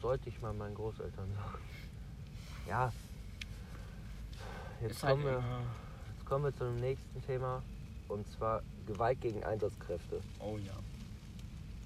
[0.00, 1.58] Sollte ich mal meinen Großeltern sagen.
[2.68, 2.92] Ja.
[4.80, 5.60] Jetzt halt kommen, wir, immer-
[6.14, 7.62] jetzt kommen wir zum nächsten Thema.
[8.08, 10.20] Und zwar Gewalt gegen Einsatzkräfte.
[10.40, 10.72] Oh ja.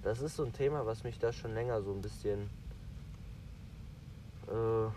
[0.03, 2.51] Das ist so ein Thema, was mich da schon länger so ein bisschen.
[4.49, 4.88] Äh,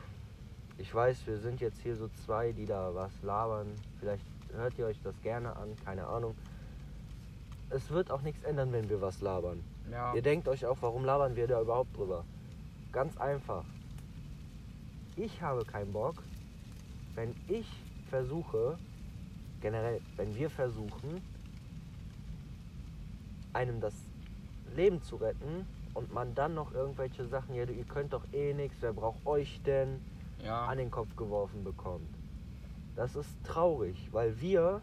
[0.81, 3.67] ich weiß, wir sind jetzt hier so zwei, die da was labern.
[3.99, 6.35] Vielleicht hört ihr euch das gerne an, keine Ahnung.
[7.69, 9.63] Es wird auch nichts ändern, wenn wir was labern.
[9.91, 10.13] Ja.
[10.13, 12.25] Ihr denkt euch auch, warum labern wir da überhaupt drüber?
[12.91, 13.63] Ganz einfach.
[15.21, 16.15] Ich habe keinen Bock,
[17.13, 17.67] wenn ich
[18.09, 18.79] versuche,
[19.61, 21.21] generell, wenn wir versuchen,
[23.53, 23.93] einem das
[24.75, 28.77] Leben zu retten und man dann noch irgendwelche Sachen, ja, ihr könnt doch eh nichts,
[28.81, 30.01] wer braucht euch denn,
[30.43, 30.65] Ja.
[30.65, 32.09] an den Kopf geworfen bekommt.
[32.95, 34.81] Das ist traurig, weil wir,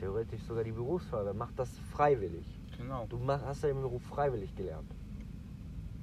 [0.00, 2.44] theoretisch sogar die Berufsfeuerwehr, macht das freiwillig.
[2.76, 3.06] Genau.
[3.06, 4.90] Du hast ja den Beruf freiwillig gelernt,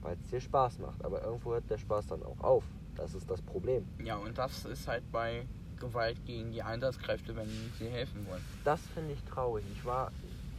[0.06, 1.04] weil es dir Spaß macht.
[1.04, 2.63] Aber irgendwo hört der Spaß dann auch auf.
[2.96, 3.86] Das ist das Problem.
[4.04, 5.46] Ja, und das ist halt bei
[5.80, 8.41] Gewalt gegen die Einsatzkräfte, wenn sie helfen wollen.
[8.63, 9.65] Das finde ich traurig.
[9.74, 10.12] Ich war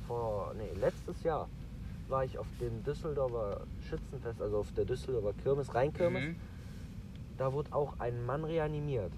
[0.06, 1.48] vor, nee, letztes Jahr
[2.08, 6.24] war ich auf dem Düsseldorfer Schützenfest, also auf der Düsseldorfer Kirmes, Rheinkirmes.
[6.24, 6.36] Mhm.
[7.38, 9.12] Da wurde auch ein Mann reanimiert.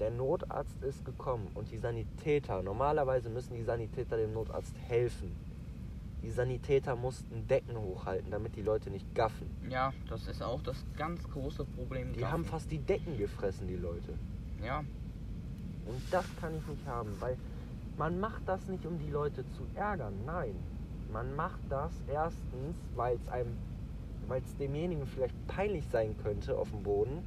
[0.00, 5.34] Der Notarzt ist gekommen und die Sanitäter, normalerweise müssen die Sanitäter dem Notarzt helfen.
[6.22, 9.50] Die Sanitäter mussten Decken hochhalten, damit die Leute nicht gaffen.
[9.68, 12.12] Ja, das ist auch das ganz große Problem.
[12.12, 12.32] Die Gaffen.
[12.32, 14.14] haben fast die Decken gefressen, die Leute.
[14.64, 14.84] Ja,
[15.84, 17.36] Und das kann ich nicht haben, weil
[17.98, 20.14] man macht das nicht, um die Leute zu ärgern.
[20.24, 20.54] Nein,
[21.12, 23.56] man macht das erstens, weil es einem,
[24.28, 27.18] weil es demjenigen vielleicht peinlich sein könnte auf dem Boden.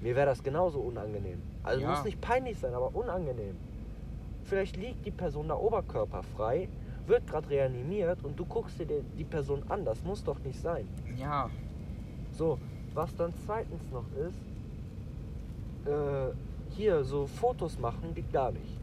[0.00, 1.40] Mir wäre das genauso unangenehm.
[1.62, 1.90] Also Ja.
[1.90, 3.56] muss nicht peinlich sein, aber unangenehm.
[4.42, 6.68] Vielleicht liegt die Person da oberkörperfrei,
[7.06, 9.84] wird gerade reanimiert und du guckst dir die- Person an.
[9.84, 10.86] Das muss doch nicht sein.
[11.16, 11.50] ja,
[12.32, 12.58] So,
[12.94, 14.38] was dann zweitens noch ist,
[15.88, 16.32] äh,
[16.70, 18.80] hier so Fotos machen geht gar nicht.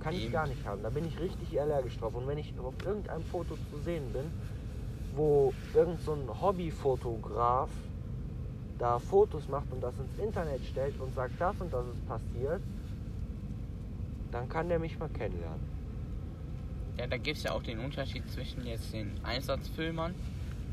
[0.00, 0.82] Kann ich gar nicht haben.
[0.82, 2.14] Da bin ich richtig allergisch drauf.
[2.14, 4.30] Und wenn ich auf irgendeinem Foto zu sehen bin,
[5.16, 7.70] wo irgend so ein Hobbyfotograf
[8.78, 12.60] da Fotos macht und das ins Internet stellt und sagt, das und das ist passiert,
[14.30, 15.60] dann kann der mich mal kennenlernen.
[16.98, 20.14] Ja, da gibt es ja auch den Unterschied zwischen jetzt den Einsatzfilmern.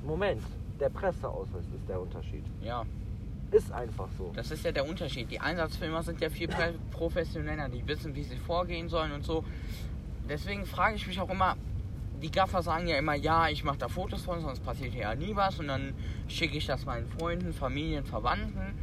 [0.05, 0.41] Moment,
[0.79, 2.43] der Presseausweis ist der Unterschied.
[2.63, 2.83] Ja,
[3.51, 4.31] Ist einfach so.
[4.35, 5.29] das ist ja der Unterschied.
[5.31, 6.47] Die Einsatzfilmer sind ja viel
[6.91, 9.43] professioneller, die wissen, wie sie vorgehen sollen und so.
[10.29, 11.55] Deswegen frage ich mich auch immer,
[12.21, 15.35] die Gaffer sagen ja immer, ja, ich mache da Fotos von, sonst passiert ja nie
[15.35, 15.93] was und dann
[16.27, 18.73] schicke ich das meinen Freunden, Familien, Verwandten.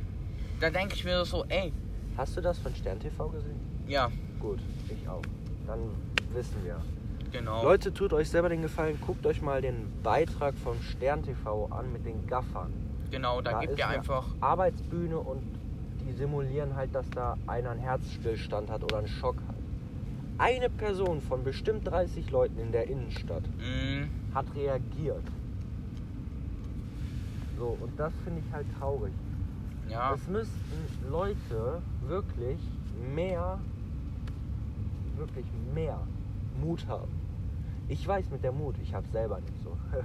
[0.60, 1.72] Da denke ich mir so, ey,
[2.16, 3.60] Hast du das von Stern TV gesehen?
[3.86, 5.22] ja, Gut, ich auch.
[5.66, 5.78] Dann
[6.32, 6.80] wissen wir.
[7.32, 7.62] Genau.
[7.62, 11.92] Leute, tut euch selber den Gefallen, guckt euch mal den Beitrag von Stern TV an
[11.92, 12.72] mit den Gaffern.
[13.10, 15.42] genau, da, gibt ist ja eine einfach, Arbeitsbühne und
[16.06, 19.54] die simulieren halt, dass da einer einen Herzstillstand hat oder einen Schock hat.
[20.38, 24.08] Eine Person von bestimmt 30 Leuten in der Innenstadt Mhm.
[24.34, 25.24] hat reagiert.
[27.58, 29.12] So, und das finde ich halt traurig.
[29.88, 30.14] Ja.
[30.14, 32.58] Es müssten Leute wirklich
[33.14, 33.58] mehr,
[35.16, 35.98] wirklich mehr
[36.60, 37.10] Mut haben.
[37.88, 39.76] Ich weiß mit der Mut, ich habe selber nicht so.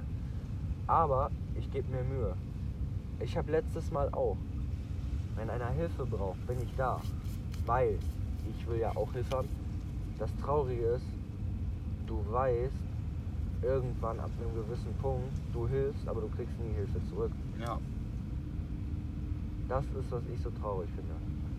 [0.88, 2.34] Aber ich gebe mir Mühe.
[3.20, 4.38] Ich habe letztes Mal auch,
[5.36, 7.02] wenn einer Hilfe braucht, bin ich da.
[7.66, 7.98] Weil
[8.50, 9.50] ich will ja auch Hilfe haben.
[10.18, 11.06] Das Traurige ist,
[12.08, 12.74] du weißt,
[13.62, 17.32] irgendwann ab einem gewissen Punkt, du hilfst, aber du kriegst nie Hilfe zurück.
[17.60, 17.80] Ja.
[19.68, 21.14] Das ist, was ich so traurig finde.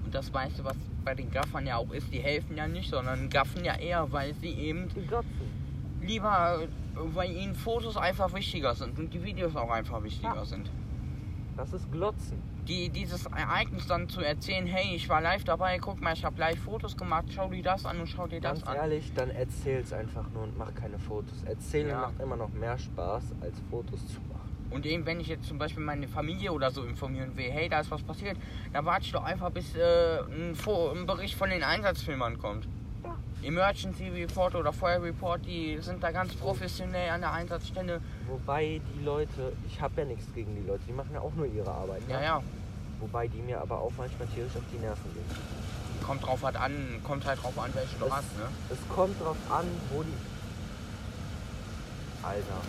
[0.05, 3.29] Und das meiste, was bei den Gaffern ja auch ist, die helfen ja nicht, sondern
[3.29, 5.64] gaffen ja eher, weil sie eben Die Glotzen.
[6.07, 6.61] Lieber,
[6.95, 10.45] weil ihnen Fotos einfach wichtiger sind und die Videos auch einfach wichtiger Ja.
[10.45, 10.71] sind.
[11.57, 12.43] Das ist Glotzen.
[12.67, 16.41] Die, dieses Ereignis dann zu erzählen, hey, ich war live dabei, guck mal, ich habe
[16.41, 18.77] live Fotos gemacht, schau dir das an und schau dir das Ganz an.
[18.77, 21.43] ehrlich, dann erzähl's einfach nur und mach keine Fotos.
[21.45, 22.01] Erzählen Ja.
[22.01, 24.41] macht immer noch mehr Spaß, als Fotos zu machen.
[24.71, 27.81] Und eben, wenn ich jetzt zum Beispiel meine Familie oder so informieren will, hey, da
[27.81, 28.37] ist was passiert,
[28.73, 32.67] dann warte ich doch einfach, bis äh, ein, ein Bericht von den Einsatzfilmern kommt.
[33.45, 38.01] Emergency Report oder Fire Report, die sind da ganz professionell an der Einsatzstelle.
[38.29, 41.47] Wobei die Leute, ich habe ja nichts gegen die Leute, die machen ja auch nur
[41.47, 42.07] ihre Arbeit.
[42.09, 42.15] Ne?
[42.15, 42.43] Ja, ja,
[43.01, 45.25] Wobei die mir aber auch manchmal tierisch auf die Nerven gehen.
[46.07, 48.45] kommt drauf halt an, kommt halt drauf an, welche du Es- hast, ne?
[48.71, 50.13] Es kommt drauf an, wo die.
[52.23, 52.61] Alter.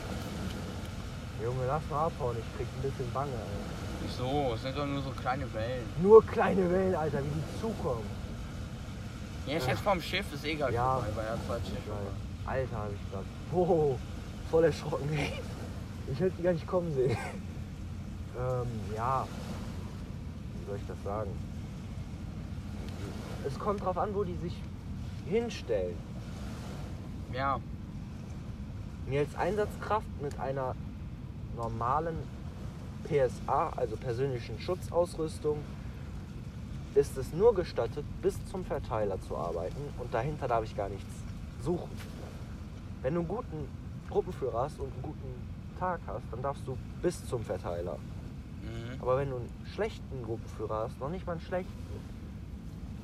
[1.42, 4.02] Junge, lass mal abhauen, ich krieg ein bisschen Bange, Alter.
[4.02, 4.54] Wieso?
[4.56, 5.86] Es sind doch nur so kleine Wellen.
[6.02, 8.04] Nur kleine Wellen, Alter, wie die zukommen.
[9.48, 10.96] Ja, ist jetzt vom Schiff, ist egal, Ja.
[10.96, 11.98] vorbei, weil er zwei Schiffe Geil.
[12.46, 13.24] Alter, hab ich grad.
[13.52, 14.00] Wow,
[14.50, 15.10] voll erschrocken.
[16.12, 17.12] Ich hätte die gar nicht kommen sehen.
[18.38, 19.28] ähm, ja.
[20.60, 21.32] Wie soll ich das sagen?
[23.48, 24.54] Es kommt drauf an, wo die sich
[25.28, 25.96] hinstellen.
[27.34, 27.60] Ja,
[29.08, 30.76] Mir als Einsatzkraft mit einer
[31.56, 32.16] normalen
[33.04, 35.60] PSA, also persönlichen Schutzausrüstung,
[36.96, 41.14] ist es nur gestattet, bis zum Verteiler zu arbeiten und dahinter darf ich gar nichts
[41.62, 41.92] suchen.
[43.02, 43.68] Wenn du einen guten
[44.10, 47.98] Gruppenführer hast und einen guten Tag hast, dann darfst du bis zum Verteiler.
[48.64, 49.02] mhm.
[49.02, 51.72] Aber wenn du einen schlechten Gruppenführer hast, noch nicht mal einen schlechten,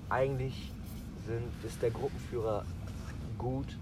[0.09, 0.71] eigentlich
[1.27, 2.63] sind, ist der Gruppenführer
[3.37, 3.77] gut,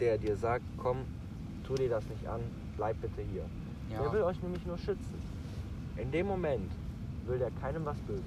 [0.00, 0.98] der dir sagt, komm,
[1.64, 2.40] tu dir das nicht an,
[2.76, 3.44] bleib bitte hier.
[3.90, 4.02] ja.
[4.02, 5.22] Der will euch nämlich nur schützen.
[5.96, 6.70] In dem Moment
[7.26, 8.24] will der keinem was Böses.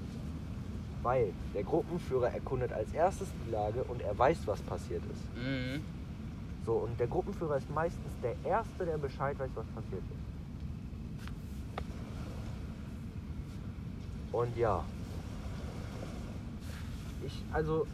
[1.02, 5.36] Weil der Gruppenführer erkundet als erstes die Lage und er weiß, was passiert ist.
[5.36, 5.84] Mhm.
[6.64, 10.22] So, und der Gruppenführer ist meistens der Erste, der Bescheid weiß, was passiert ist.
[14.32, 14.84] Und ja.
[17.26, 17.86] Ich, also,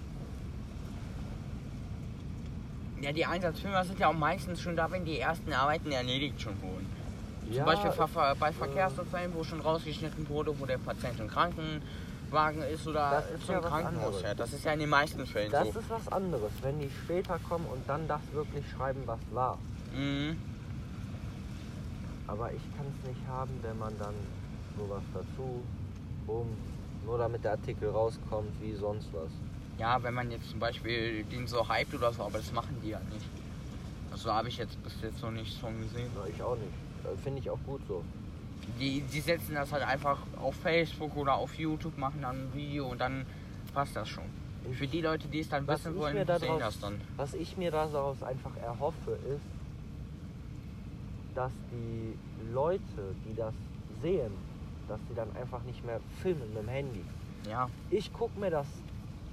[3.00, 6.60] Ja, die Einsatzfilmer sind ja auch meistens schon da, wenn die ersten Arbeiten erledigt schon
[6.60, 6.86] wurden.
[7.46, 11.28] Zum ja, Beispiel ver ver bei Verkehrsunfällen, wo schon rausgeschnitten wurde, wo der Patient im
[12.30, 14.20] Krankenwagen ist oder Das ist zum ja was Krankenhaus anderes.
[14.22, 14.40] fährt.
[14.40, 15.78] Das ist ja in den meisten Fällen das so.
[15.80, 19.58] ist was anderes, wenn die später kommen und dann das wirklich schreiben, was war.
[19.94, 20.36] Mhm.
[22.26, 24.14] Aber ich kann es nicht haben, wenn man dann
[24.76, 25.62] sowas dazu,
[26.26, 26.48] bumm,
[27.06, 29.30] nur damit der Artikel rauskommt, wie sonst was.
[29.78, 32.90] Ja, wenn man jetzt zum Beispiel den so hypt oder so, aber das machen die
[32.90, 33.26] ja nicht.
[34.12, 36.10] Also habe ich jetzt bis jetzt noch nichts von gesehen.
[36.16, 36.72] Na, ich auch nicht.
[37.04, 38.02] Äh, Finde ich auch gut so.
[38.78, 42.86] Die, die setzen das halt einfach auf Facebook oder auf YouTube, machen dann ein Video
[42.88, 43.26] und dann
[43.74, 44.24] passt das schon.
[44.72, 47.00] Für die Leute, die es dann Was wissen ich wollen, mir sehen daraus- das dann.
[47.16, 49.42] Was ich mir daraus einfach erhoffe, ist,
[51.34, 52.18] dass die
[52.52, 53.54] Leute, die das
[54.02, 54.32] sehen,
[54.88, 57.04] dass sie dann einfach nicht mehr filmen mit dem Handy.
[57.48, 58.66] Ja, Ich gucke mir das,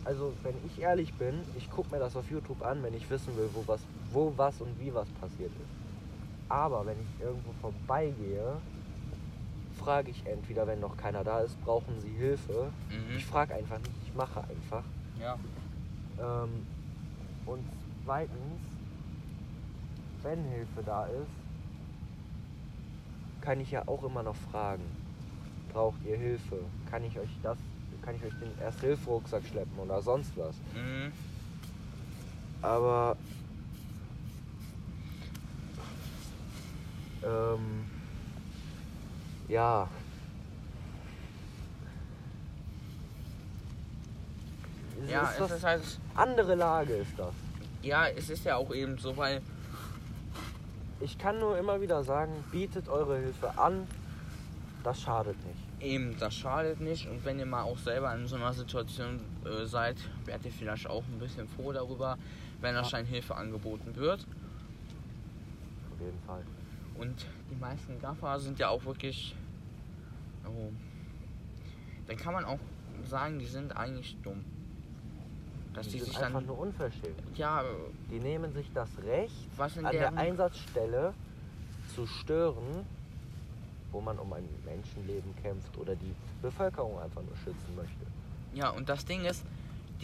[0.06, 3.36] also wenn ich ehrlich bin, ich gucke mir das auf YouTube an, wenn ich wissen
[3.36, 6.50] will, wo was, wo was und wie was passiert ist.
[6.50, 8.58] Aber wenn ich irgendwo vorbeigehe,
[9.76, 12.72] frage ich entweder, wenn noch keiner da ist, brauchen sie Hilfe.
[12.90, 13.18] mhm.
[13.18, 14.84] Ich frage einfach nicht, ich mache einfach.
[15.20, 15.38] ja.
[16.18, 16.66] Ähm,
[17.46, 17.64] und
[18.06, 18.62] zweitens,
[20.24, 21.30] wenn Hilfe da ist,
[23.42, 24.84] kann ich ja auch immer noch fragen.
[25.72, 26.58] Braucht ihr Hilfe?
[26.90, 27.58] Kann ich euch das,
[28.02, 30.56] kann ich euch den Erste-Hilfe-Rucksack schleppen oder sonst was?
[30.74, 31.12] Mhm.
[32.62, 33.18] Aber
[37.24, 37.86] ähm,
[39.48, 39.90] ja.
[45.04, 47.34] Es Ja, ist es das ist halt, andere Lage ist das.
[47.82, 49.42] ja, es ist ja auch eben so, weil
[51.00, 53.88] Ich kann nur immer wieder sagen, bietet eure Hilfe an.
[54.84, 55.60] Das schadet nicht.
[55.80, 59.66] eben das schadet nicht und wenn ihr mal auch selber in so einer Situation äh,
[59.66, 62.18] seid, werdet ihr vielleicht auch ein bisschen froh darüber,
[62.62, 64.26] wenn anscheinend Hilfe angeboten wird.
[65.94, 66.44] Auf jeden Fall.
[66.98, 69.36] Und die meisten Gaffer sind ja auch wirklich.
[70.46, 70.72] Oh,
[72.08, 72.60] dann kann man auch
[73.04, 74.44] sagen, die sind eigentlich dumm.
[75.74, 76.48] Dass Die die, sind sich einfach dann.
[76.48, 77.38] nur unverschämt.
[77.38, 77.64] Ja,
[78.10, 80.16] Die nehmen sich das Recht, was in an der.
[80.16, 81.14] Einsatzstelle
[81.94, 82.86] zu stören,
[83.92, 88.06] wo man um ein Menschenleben kämpft oder die Bevölkerung einfach nur schützen möchte.
[88.54, 89.44] Ja, und das Ding ist,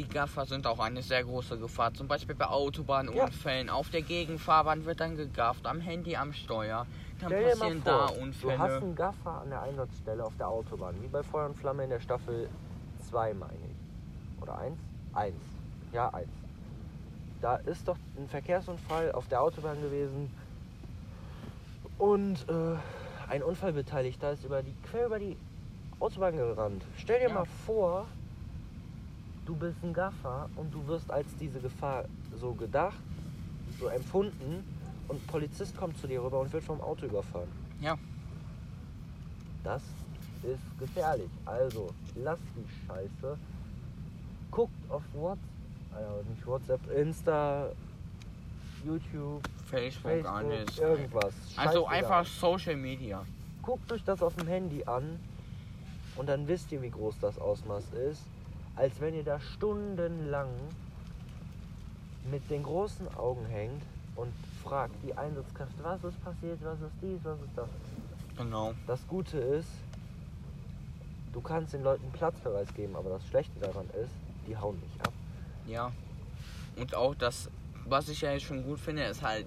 [0.01, 1.93] die Gaffer sind auch eine sehr große Gefahr.
[1.93, 3.69] Zum Beispiel bei Autobahnunfällen.
[3.69, 6.87] Auf der Gegenfahrbahn wird dann gegafft, am Handy, am Steuer.
[7.19, 8.77] Dann Stell passieren vor, da du hast Unfälle.
[8.77, 11.99] einen Gaffer an der Einsatzstelle auf der Autobahn, wie bei Feuer und Flamme in der
[11.99, 12.49] Staffel
[13.09, 14.41] 2, meine ich.
[14.41, 14.79] Oder 1?
[15.13, 15.35] 1.
[15.93, 16.27] Ja, 1.
[17.41, 20.31] Da ist doch ein Verkehrsunfall auf der Autobahn gewesen
[21.99, 22.77] und äh,
[23.29, 25.37] ein Unfallbeteiligter ist über die, quer über die
[25.99, 26.83] Autobahn gerannt.
[26.97, 27.35] Stell dir Ja.
[27.35, 28.07] mal vor,
[29.51, 32.05] du bist ein Gaffer und du wirst als diese Gefahr
[32.39, 32.95] so gedacht,
[33.79, 34.63] so empfunden
[35.09, 37.49] und ein Polizist kommt zu dir rüber und wird vom Auto überfahren.
[37.81, 37.97] Ja.
[39.63, 39.81] Das
[40.43, 41.29] ist gefährlich.
[41.45, 43.37] Also, lasst die Scheiße.
[44.51, 45.43] Guckt auf WhatsApp,
[45.93, 47.69] also nicht WhatsApp, Insta,
[48.85, 50.79] YouTube, Facebook, Facebook, ist.
[50.79, 51.33] irgendwas.
[51.57, 51.93] Also Scheißegal.
[51.93, 53.25] einfach Social Media.
[53.61, 55.19] Guckt euch das auf dem Handy an
[56.15, 58.21] und dann wisst ihr, wie groß das Ausmaß ist.
[58.75, 60.49] Als wenn ihr da stundenlang
[62.29, 63.81] mit den großen Augen hängt
[64.15, 64.31] und
[64.63, 67.69] fragt die Einsatzkräfte, was ist passiert, was ist dies, was ist das.
[68.37, 68.73] Genau.
[68.87, 69.69] Das Gute ist,
[71.33, 74.11] du kannst den Leuten Platzverweis geben, aber das Schlechte daran ist,
[74.47, 75.13] die hauen nicht ab.
[75.67, 75.91] Ja.
[76.77, 77.49] Und auch das,
[77.85, 79.45] was ich ja jetzt schon gut finde, ist halt,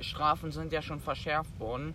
[0.00, 1.94] Strafen sind ja schon verschärft worden.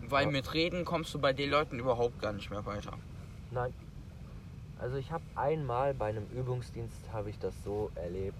[0.00, 0.30] Weil Ja.
[0.30, 2.92] mit Reden kommst du bei den Leuten überhaupt gar nicht mehr weiter.
[3.50, 3.74] Nein.
[4.78, 8.38] Also ich habe einmal bei einem Übungsdienst habe ich das so erlebt,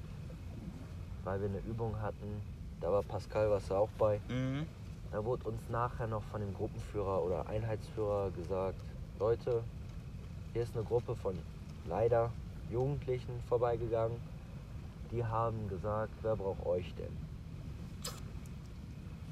[1.25, 2.43] weil wir eine Übung hatten.
[2.81, 4.21] Da war Pascal was auch bei.
[4.29, 4.67] Mhm.
[5.11, 8.79] Da wurde uns nachher noch von dem Gruppenführer oder Einheitsführer gesagt,
[9.19, 9.63] Leute,
[10.53, 11.37] hier ist eine Gruppe von
[11.87, 12.31] leider
[12.71, 14.17] Jugendlichen vorbeigegangen.
[15.11, 17.17] Die haben gesagt, wer braucht euch denn?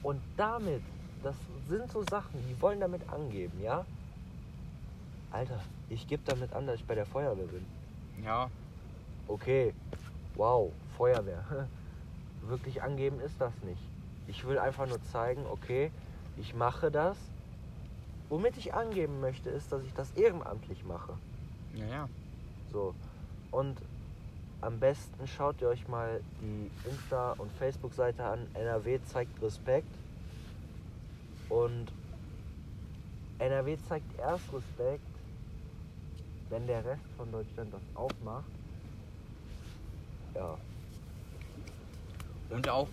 [0.03, 0.83] Und damit,
[1.23, 1.37] das
[1.69, 3.85] sind so Sachen, die wollen damit angeben, ja?
[5.37, 7.67] Alter, ich gebe damit an, dass ich bei der Feuerwehr bin.
[8.25, 8.51] Ja.
[9.29, 9.75] Okay,
[10.35, 11.45] wow, Feuerwehr.
[12.41, 13.83] Wirklich angeben ist das nicht.
[14.29, 15.91] Ich will einfach nur zeigen, okay,
[16.39, 17.19] ich mache das.
[18.31, 21.13] Womit ich angeben möchte, ist, dass ich das ehrenamtlich mache.
[21.75, 22.09] Ja, ja.
[22.73, 22.95] So.
[23.51, 23.77] Und
[24.63, 28.47] am besten schaut ihr euch mal die Insta- und Facebook-Seite an.
[28.55, 29.95] NRW zeigt Respekt.
[31.51, 31.93] Und
[33.39, 35.05] NRW zeigt erst Respekt,
[36.51, 38.45] wenn der Rest von Deutschland das auch macht.
[40.35, 40.57] Ja.
[42.51, 42.89] Und auch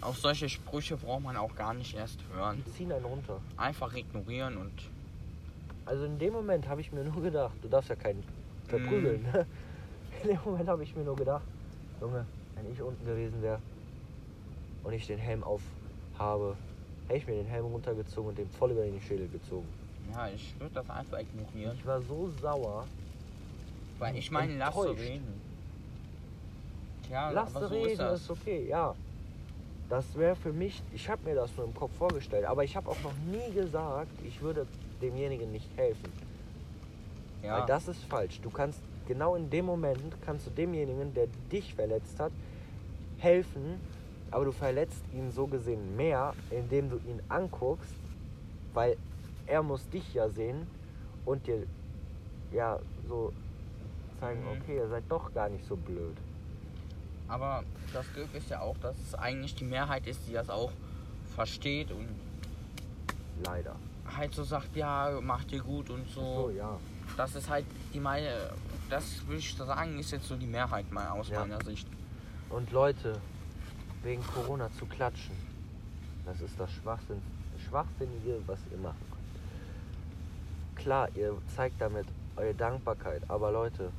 [0.00, 2.62] auf solche Sprüche braucht man auch gar nicht erst hören.
[2.66, 3.40] Die ziehen einen runter.
[3.56, 4.72] Einfach ignorieren und
[5.86, 8.22] Also in dem Moment habe ich mir nur gedacht, du darfst ja keinen
[8.68, 9.26] verprügeln.
[10.22, 11.44] In dem Moment habe ich mir nur gedacht,
[12.00, 13.60] Junge, wenn ich unten gewesen wäre
[14.82, 15.60] und ich den Helm auf
[16.18, 16.56] habe,
[17.08, 19.68] hätte ich mir den Helm runtergezogen und dem voll über den Schädel gezogen.
[20.12, 21.76] Ja, ich würde das einfach ignorieren.
[21.78, 22.86] Ich war so sauer.
[23.98, 25.00] Weil ich meine, lass Enttäuscht.
[25.00, 25.40] reden.
[27.06, 28.20] Tja, Lass aber so reden, ist das.
[28.22, 28.94] ist okay, ja.
[29.88, 32.88] Das wäre für mich, ich habe mir das nur im Kopf vorgestellt, aber ich habe
[32.88, 34.66] auch noch nie gesagt, ich würde
[35.02, 36.10] demjenigen nicht helfen.
[37.42, 38.40] Ja, Weil das ist falsch.
[38.40, 42.32] Du kannst genau in dem Moment kannst du demjenigen, der dich verletzt hat,
[43.18, 43.78] helfen,
[44.30, 47.94] aber du verletzt ihn so gesehen mehr, indem du ihn anguckst,
[48.72, 48.96] weil
[49.46, 50.66] er muss dich ja sehen
[51.24, 51.66] und dir
[52.52, 52.78] ja
[53.08, 53.32] so
[54.20, 54.48] zeigen, Mhm.
[54.62, 56.16] okay, ihr seid doch gar nicht so blöd.
[57.28, 60.70] aber das Glück ist ja auch, dass es eigentlich die Mehrheit ist, die das auch
[61.34, 62.08] versteht und
[63.44, 63.74] Leider.
[64.16, 66.20] halt so sagt, ja, macht dir gut und so.
[66.48, 66.78] So, ja.
[67.16, 68.50] Das ist halt die meine,
[68.90, 71.40] das würde ich sagen, ist jetzt so die Mehrheit mal aus Ja.
[71.40, 71.86] meiner Sicht.
[72.50, 73.18] Und Leute,
[74.02, 75.34] wegen Corona zu klatschen,
[76.26, 77.20] das ist das Schwachsinn,
[77.68, 78.96] Schwachsinnige, was ihr macht.
[80.84, 82.04] Klar, ihr zeigt damit
[82.36, 83.90] eure Dankbarkeit, aber Leute,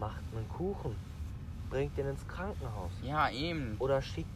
[0.00, 0.96] macht einen Kuchen,
[1.70, 3.76] bringt den ins Krankenhaus Ja, eben.
[3.78, 4.28] oder schickt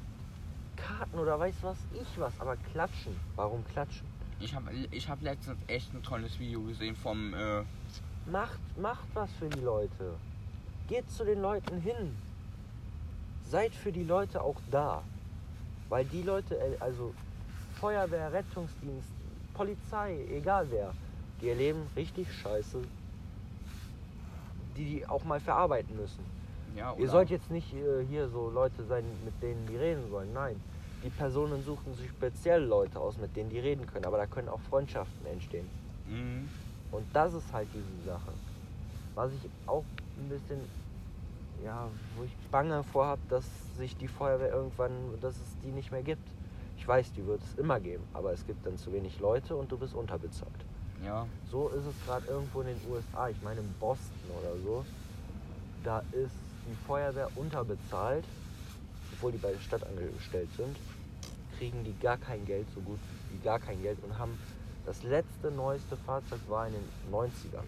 [0.76, 3.16] Karten oder weiß was ich was, aber klatschen.
[3.34, 4.06] Warum klatschen?
[4.38, 7.64] Ich habe ich hab letztens echt ein tolles Video gesehen vom, äh,
[8.26, 10.14] Macht, macht was für die Leute.
[10.86, 12.16] Geht zu den Leuten hin.
[13.44, 15.02] Seid für die Leute auch da.
[15.88, 17.12] Weil die Leute, äh, also
[17.80, 19.08] Feuerwehr, Rettungsdienst,
[19.52, 20.94] Polizei, egal wer,
[21.40, 22.78] die erleben richtig Scheiße,
[24.76, 26.24] die die auch mal verarbeiten müssen.
[26.76, 30.32] Ja, Ihr sollt jetzt nicht äh, hier so Leute sein, mit denen die reden sollen.
[30.32, 30.60] Nein.
[31.02, 34.04] Die Personen suchen sich speziell Leute aus, mit denen die reden können.
[34.04, 35.68] Aber da können auch Freundschaften entstehen.
[36.08, 36.48] Mhm.
[36.90, 38.32] Und das ist halt diese Sache.
[39.14, 39.84] Was ich auch
[40.18, 40.60] ein bisschen,
[41.64, 43.44] ja, wo ich Bange vorhab, dass
[43.76, 46.26] sich die Feuerwehr irgendwann, dass es die nicht mehr gibt.
[46.76, 49.70] Ich weiß, die wird es immer geben, aber es gibt dann zu wenig Leute und
[49.70, 50.52] du bist unterbezahlt.
[51.04, 51.26] Ja.
[51.50, 54.84] So ist es gerade irgendwo in den USA, ich meine in Boston oder so.
[55.84, 56.34] Da ist
[56.68, 58.24] die Feuerwehr unterbezahlt,
[59.12, 60.76] obwohl die bei der Stadt angestellt sind,
[61.56, 62.98] kriegen die gar kein Geld, so gut
[63.30, 64.38] wie gar kein Geld und haben
[64.86, 67.64] das letzte neueste Fahrzeug war in den 90ern.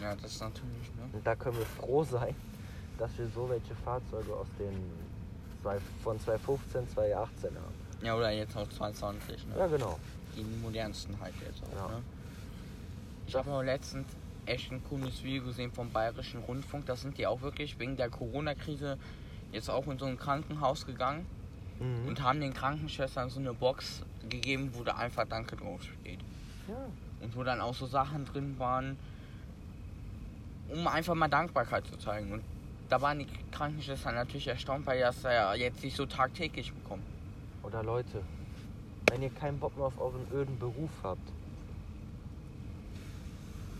[0.00, 1.08] Ja, das ist natürlich, ne?
[1.12, 2.34] Und da können wir froh sein,
[2.98, 4.76] dass wir so welche Fahrzeuge aus den
[5.62, 7.74] zwei, von 2015, 2018 haben.
[8.06, 9.54] Ja, oder jetzt auch 2020, ne?
[9.58, 9.98] Ja, genau.
[10.36, 11.96] Die modernsten halt jetzt auch, Ja.
[11.96, 12.02] ne?
[13.28, 14.08] Ich habe auch letztens
[14.46, 16.86] echt ein cooles Video gesehen vom Bayerischen Rundfunk.
[16.86, 18.96] Da sind die auch wirklich wegen der Corona-Krise
[19.52, 21.26] jetzt auch in so ein Krankenhaus gegangen
[21.78, 22.08] Mhm.
[22.08, 26.18] und haben den Krankenschwestern so eine Box gegeben, wo da einfach Danke drauf steht.
[26.66, 26.74] Ja.
[27.20, 28.96] Und wo dann auch so Sachen drin waren,
[30.70, 32.32] um einfach mal Dankbarkeit zu zeigen.
[32.32, 32.42] Und
[32.88, 37.02] da waren die Krankenschwestern natürlich erstaunt, weil das ja jetzt nicht so tagtäglich bekommen.
[37.62, 38.22] Oder Leute,
[39.10, 41.20] wenn ihr keinen Bock mehr auf euren öden Beruf habt,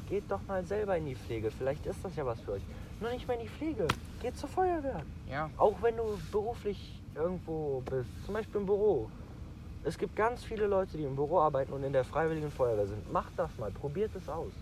[0.09, 1.51] geht doch mal selber in die Pflege.
[1.51, 2.63] Vielleicht ist das ja was für euch.
[3.01, 3.87] Nur nicht mehr in die Pflege.
[4.23, 5.03] Geht zur Feuerwehr.
[5.31, 9.11] Ja, Auch wenn du beruflich irgendwo bist, zum Beispiel im Büro.
[9.85, 13.11] Es gibt ganz viele Leute, die im Büro arbeiten und in der Freiwilligen Feuerwehr sind.
[13.13, 14.53] Macht das mal, probiert es aus.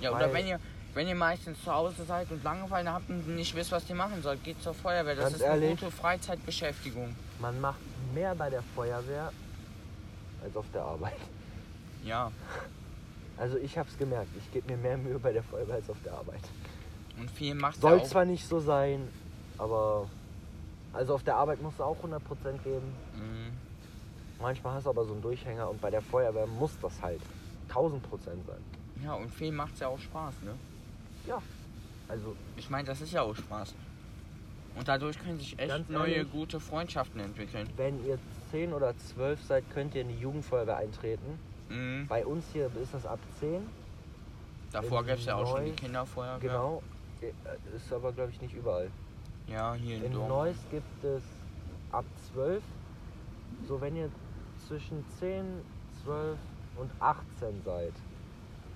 [0.00, 0.60] ja oder Weil- wenn ihr,
[0.94, 4.22] wenn ihr meistens zu Hause seid und Langeweile habt und nicht wisst, was ihr machen
[4.22, 5.14] sollt, geht zur Feuerwehr.
[5.16, 5.80] Das Ganz ist eine ehrlich?
[5.80, 7.14] gute Freizeitbeschäftigung.
[7.40, 7.80] Man macht
[8.14, 9.32] mehr bei der Feuerwehr
[10.44, 11.16] als auf der Arbeit.
[12.04, 12.30] Ja,
[13.38, 16.00] Also ich habe es gemerkt, ich gebe mir mehr Mühe bei der Feuerwehr als auf
[16.04, 16.40] der Arbeit.
[17.18, 19.08] und viel macht Soll zwar nicht so sein,
[19.58, 20.08] aber
[20.92, 22.18] also auf der Arbeit musst du auch 100%
[22.64, 22.94] geben.
[23.14, 23.52] Mhm.
[24.40, 27.20] Manchmal hast du aber so einen Durchhänger und bei der Feuerwehr muss das halt
[27.68, 28.62] 1000% sein.
[29.04, 30.54] Ja, und viel macht ja auch Spaß, ne?
[31.26, 31.40] Ja,
[32.08, 33.74] also Ich meine, das ist ja auch Spaß.
[34.76, 36.32] Und dadurch können sich echt neue, ehrlich.
[36.32, 37.68] gute Freundschaften entwickeln.
[37.76, 38.18] wenn ihr
[38.50, 41.38] 10 oder 12 seid, könnt ihr in die Jugendfeuerwehr eintreten.
[41.68, 42.06] Mhm.
[42.08, 43.66] Bei uns hier ist das ab 10.
[44.72, 46.38] Davor gab es ja auch schon die Kinderfeuerwehr.
[46.40, 46.82] Genau.
[47.20, 47.32] Äh,
[47.76, 48.90] Ist aber glaube ich nicht überall.
[49.46, 50.44] Ja, hier in, In Dortmund.
[50.44, 51.22] Neuss gibt es
[51.90, 52.62] ab 12.
[53.66, 54.10] So, wenn ihr
[54.66, 55.44] zwischen 10,
[56.04, 56.38] 12
[56.76, 57.92] und 18 seid,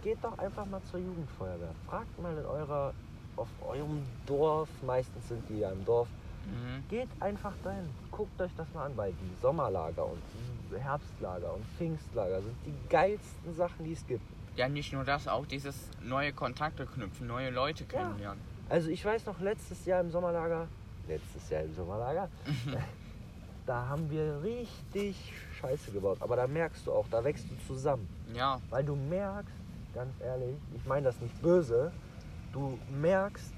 [0.03, 1.75] geht doch einfach mal zur Jugendfeuerwehr.
[1.89, 2.95] Fragt mal in eurer,
[3.37, 6.09] auf eurem Dorf, meistens sind die ja im Dorf,
[6.45, 6.85] Mhm.
[6.89, 7.89] geht einfach dahin.
[8.11, 10.21] Guckt euch das mal an, weil die Sommerlager und
[10.71, 14.25] die Herbstlager und Pfingstlager sind die geilsten Sachen, die es gibt.
[14.57, 17.89] Ja, nicht nur das, auch dieses neue Kontakte knüpfen, neue Leute Ja.
[17.91, 18.41] kennenlernen.
[18.69, 20.69] Also ich weiß noch, letztes Jahr im Sommerlager,
[21.09, 22.29] letztes Jahr im Sommerlager,
[23.67, 26.19] da haben wir richtig Scheiße gebaut.
[26.21, 28.09] Aber da merkst du auch, da wächst du zusammen.
[28.35, 29.55] Ja, Weil du merkst,
[29.95, 31.93] ganz ehrlich, ich meine das nicht böse,
[32.53, 33.53] du merkst,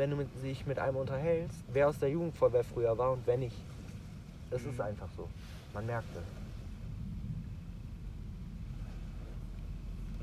[0.00, 3.56] wenn du sich mit einem unterhältst, wer aus der Jugendfeuerwehr früher war und wer nicht.
[4.50, 4.80] Ist Mhm.
[4.80, 5.28] einfach so.
[5.74, 6.22] Man merkt es.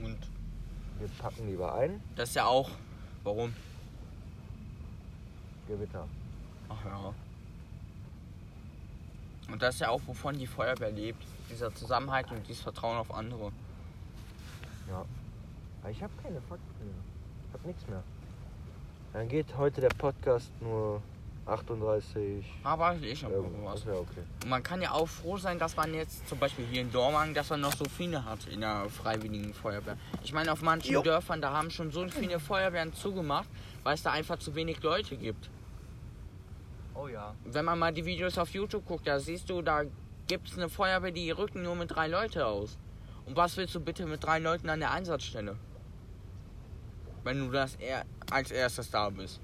[0.03, 0.17] und
[0.99, 2.01] Wir packen lieber ein.
[2.15, 2.69] das ist ja auch.
[3.23, 3.53] Warum?
[5.67, 6.07] Gewitter.
[6.69, 7.13] Ach ja.
[9.51, 11.23] Und das ist ja auch, wovon die Feuerwehr lebt.
[11.51, 13.51] Dieser Zusammenhalt und dieses Vertrauen auf andere.
[14.89, 15.05] Ja.
[15.81, 16.95] Aber ich habe keine Fakten mehr.
[17.47, 18.03] Ich habe nichts mehr.
[19.13, 21.01] Dann geht heute der Podcast nur
[21.47, 22.45] 38.
[22.63, 23.65] Aber ich hab irgendwas.
[23.65, 23.73] was.
[23.75, 24.23] Das wäre okay.
[24.43, 27.33] Und man kann ja auch froh sein, dass man jetzt zum Beispiel hier in Dormagen,
[27.33, 29.97] dass man noch so viele hat in der Freiwilligen Feuerwehr.
[30.23, 31.01] Ich meine, auf manchen Jo.
[31.01, 33.47] Dörfern, da haben schon so viele Feuerwehren zugemacht,
[33.83, 35.49] weil es da einfach zu wenig Leute gibt.
[36.93, 37.33] Oh ja.
[37.45, 39.83] Wenn man mal die Videos auf YouTube guckt, da siehst du, da
[40.27, 42.77] gibt es eine Feuerwehr, die rücken nur mit drei Leute aus.
[43.25, 45.55] Und was willst du bitte mit drei Leuten an der Einsatzstelle?
[47.23, 49.39] Wenn du das er als erstes da bist.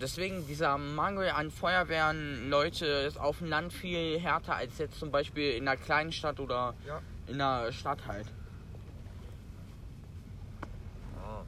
[0.00, 5.10] Deswegen dieser Mangel an Feuerwehren, Leute, ist auf dem Land viel härter als jetzt zum
[5.12, 7.00] Beispiel in einer kleinen Stadt oder Ja.
[7.28, 8.26] in einer Stadt halt.
[11.22, 11.42] Ah.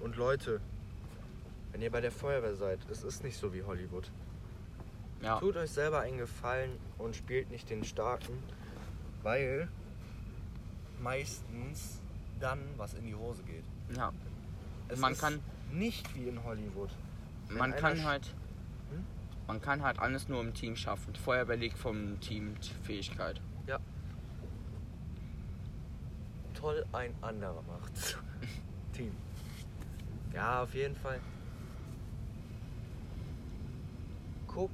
[0.00, 0.60] Und Leute,
[1.72, 4.10] wenn ihr bei der Feuerwehr seid, es ist nicht so wie Hollywood.
[5.20, 5.38] Ja.
[5.38, 8.42] Tut euch selber einen Gefallen und spielt nicht den Starken,
[9.22, 9.68] weil
[11.02, 12.00] meistens
[12.40, 13.64] dann was in die Hose geht.
[13.96, 14.12] ja.
[14.88, 15.40] Es Man ist kann-
[15.72, 16.90] nicht wie in Hollywood.
[17.48, 18.26] Wenn Man kann halt.
[18.90, 19.04] Hm?
[19.46, 21.14] Man kann halt alles nur im Team schaffen.
[21.14, 23.40] Feuerwehr liegt vom Team Fähigkeit.
[26.54, 28.18] toll ein anderer macht.
[28.92, 29.10] Team.
[30.32, 31.18] Ja, auf jeden Fall.
[34.46, 34.72] Guckt,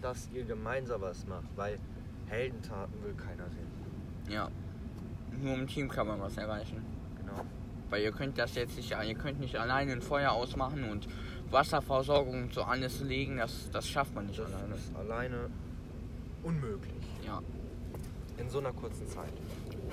[0.00, 1.78] dass ihr gemeinsam was macht, weil
[2.28, 3.81] Heldentaten will keiner sehen.
[4.28, 4.48] Ja.
[5.42, 6.84] Nur im Team kann man was erreichen.
[7.18, 7.44] Genau.
[7.90, 11.08] Weil ihr könnt das jetzt nicht, ihr könnt nicht alleine ein Feuer ausmachen und
[11.50, 14.74] Wasserversorgung und so alles legen, das, das schafft man nicht Das alleine.
[14.74, 15.50] ist alleine
[16.42, 16.94] unmöglich.
[17.26, 17.40] Ja.
[18.38, 19.32] In so einer kurzen Zeit.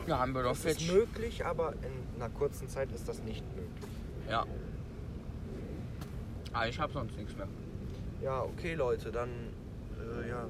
[0.08, 3.44] Ja, haben wir doch Das ist möglich, aber in einer kurzen Zeit ist das nicht
[3.56, 3.92] möglich.
[4.30, 4.46] Ja.
[6.54, 7.48] Aber ich hab sonst nichts mehr.
[8.24, 9.30] Ja, okay, Leute, dann
[10.24, 10.46] äh, ja.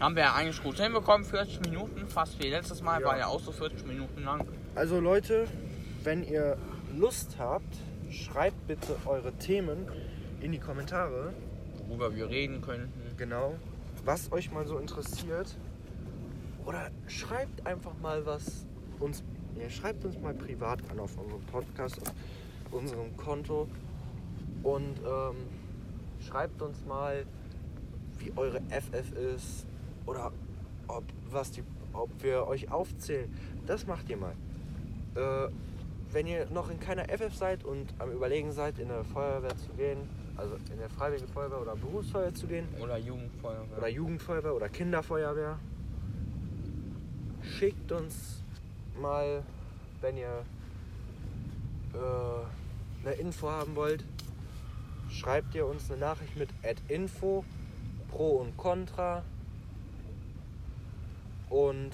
[0.00, 3.06] Haben wir ja eigentlich gut hinbekommen, 40 Minuten, fast wie letztes Mal, Ja.
[3.08, 4.46] war ja auch so 40 Minuten lang.
[4.74, 5.46] Also Leute,
[6.04, 6.56] wenn ihr
[6.96, 7.76] Lust habt,
[8.10, 9.86] schreibt bitte eure Themen
[10.40, 11.34] in die Kommentare.
[11.86, 12.90] Worüber wir reden könnten.
[13.18, 13.54] Genau.
[14.04, 15.56] Was euch mal so interessiert.
[16.64, 18.66] Oder schreibt einfach mal was
[19.00, 19.22] uns.
[19.60, 23.68] Ja, schreibt uns mal privat an auf unserem Podcast, auf unserem Konto.
[24.62, 25.36] Und ähm,
[26.26, 27.26] schreibt uns mal,
[28.18, 29.66] wie eure FF ist.
[30.10, 30.32] Oder
[30.88, 33.32] ob, was die, ob wir euch aufzählen.
[33.66, 34.34] Das macht ihr mal.
[35.14, 35.48] Äh,
[36.12, 39.68] wenn ihr noch in keiner FF seid und am Überlegen seid, in der Feuerwehr zu
[39.76, 39.98] gehen,
[40.36, 43.78] also in der Freiwilligen Feuerwehr oder Berufsfeuerwehr zu gehen, Oder Jugendfeuerwehr.
[43.78, 45.60] oder Jugendfeuerwehr oder Kinderfeuerwehr.
[47.42, 48.42] Schickt uns
[49.00, 49.44] mal,
[50.00, 50.44] wenn ihr
[51.94, 54.04] äh, eine Info haben wollt,
[55.08, 56.48] schreibt ihr uns eine Nachricht mit
[56.88, 57.44] @info
[58.08, 59.22] pro und contra
[61.50, 61.90] und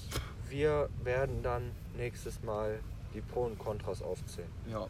[0.48, 2.78] wir werden dann nächstes Mal
[3.14, 4.50] die Pro und Kontras aufzählen.
[4.70, 4.86] Ja,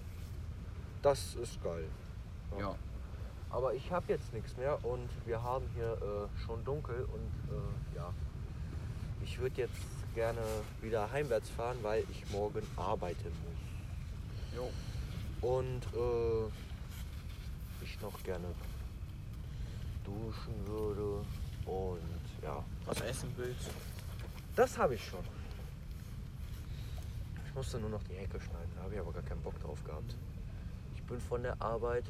[1.03, 1.89] Das ist geil.
[2.59, 2.75] ja.
[3.49, 7.97] Aber ich habe jetzt nichts mehr und wir haben hier äh, schon dunkel und äh,
[7.97, 8.13] ja,
[9.23, 9.73] ich würde jetzt
[10.15, 10.41] gerne
[10.83, 14.57] wieder heimwärts fahren, weil ich morgen arbeiten muss.
[14.57, 15.49] Jo.
[15.49, 18.49] Und äh, ich noch gerne
[20.05, 21.25] duschen würde
[21.67, 23.71] und ja, Was essen willst.
[24.57, 25.21] Das habe ich schon.
[27.47, 29.83] Ich musste nur noch die Hecke schneiden, da habe ich aber gar keinen Bock drauf
[29.85, 30.17] gehabt.
[30.97, 32.05] Ich bin von der Arbeit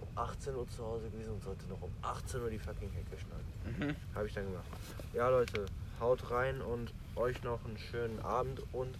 [0.00, 3.18] um 18 Uhr zu Hause gewesen und sollte noch um 18 Uhr die fucking Hecke
[3.18, 3.88] schneiden.
[3.90, 4.14] Mhm.
[4.14, 4.66] Habe ich dann gemacht.
[5.12, 5.66] Ja, Leute,
[6.00, 8.96] haut rein und euch noch einen schönen Abend und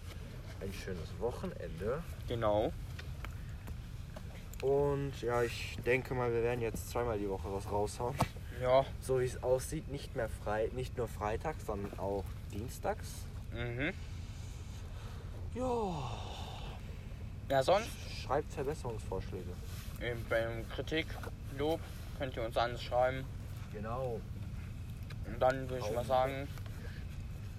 [0.61, 2.03] ein schönes Wochenende.
[2.27, 2.71] Genau.
[4.61, 8.15] Und ja, ich denke mal, wir werden jetzt zweimal die Woche was raushauen.
[8.63, 8.85] Ja.
[9.01, 13.09] So wie es aussieht, nicht mehr frei, nicht nur freitags, sondern auch dienstags.
[13.51, 13.91] Mhm.
[15.53, 16.11] Ja,
[17.49, 17.89] Ja, sonst
[18.23, 19.49] schreibt Verbesserungsvorschläge.
[20.01, 21.07] ähm, beim Kritik,
[21.57, 21.81] Lob
[22.17, 23.25] könnt ihr uns alles schreiben.
[23.73, 24.21] Genau.
[25.27, 26.47] Und dann würde ich mal sagen,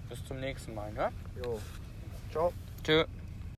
[0.09, 1.11] bis zum nächsten Mal, ne?
[1.43, 1.59] Jo.
[2.31, 2.51] Ciao.
[2.83, 3.05] Tschö.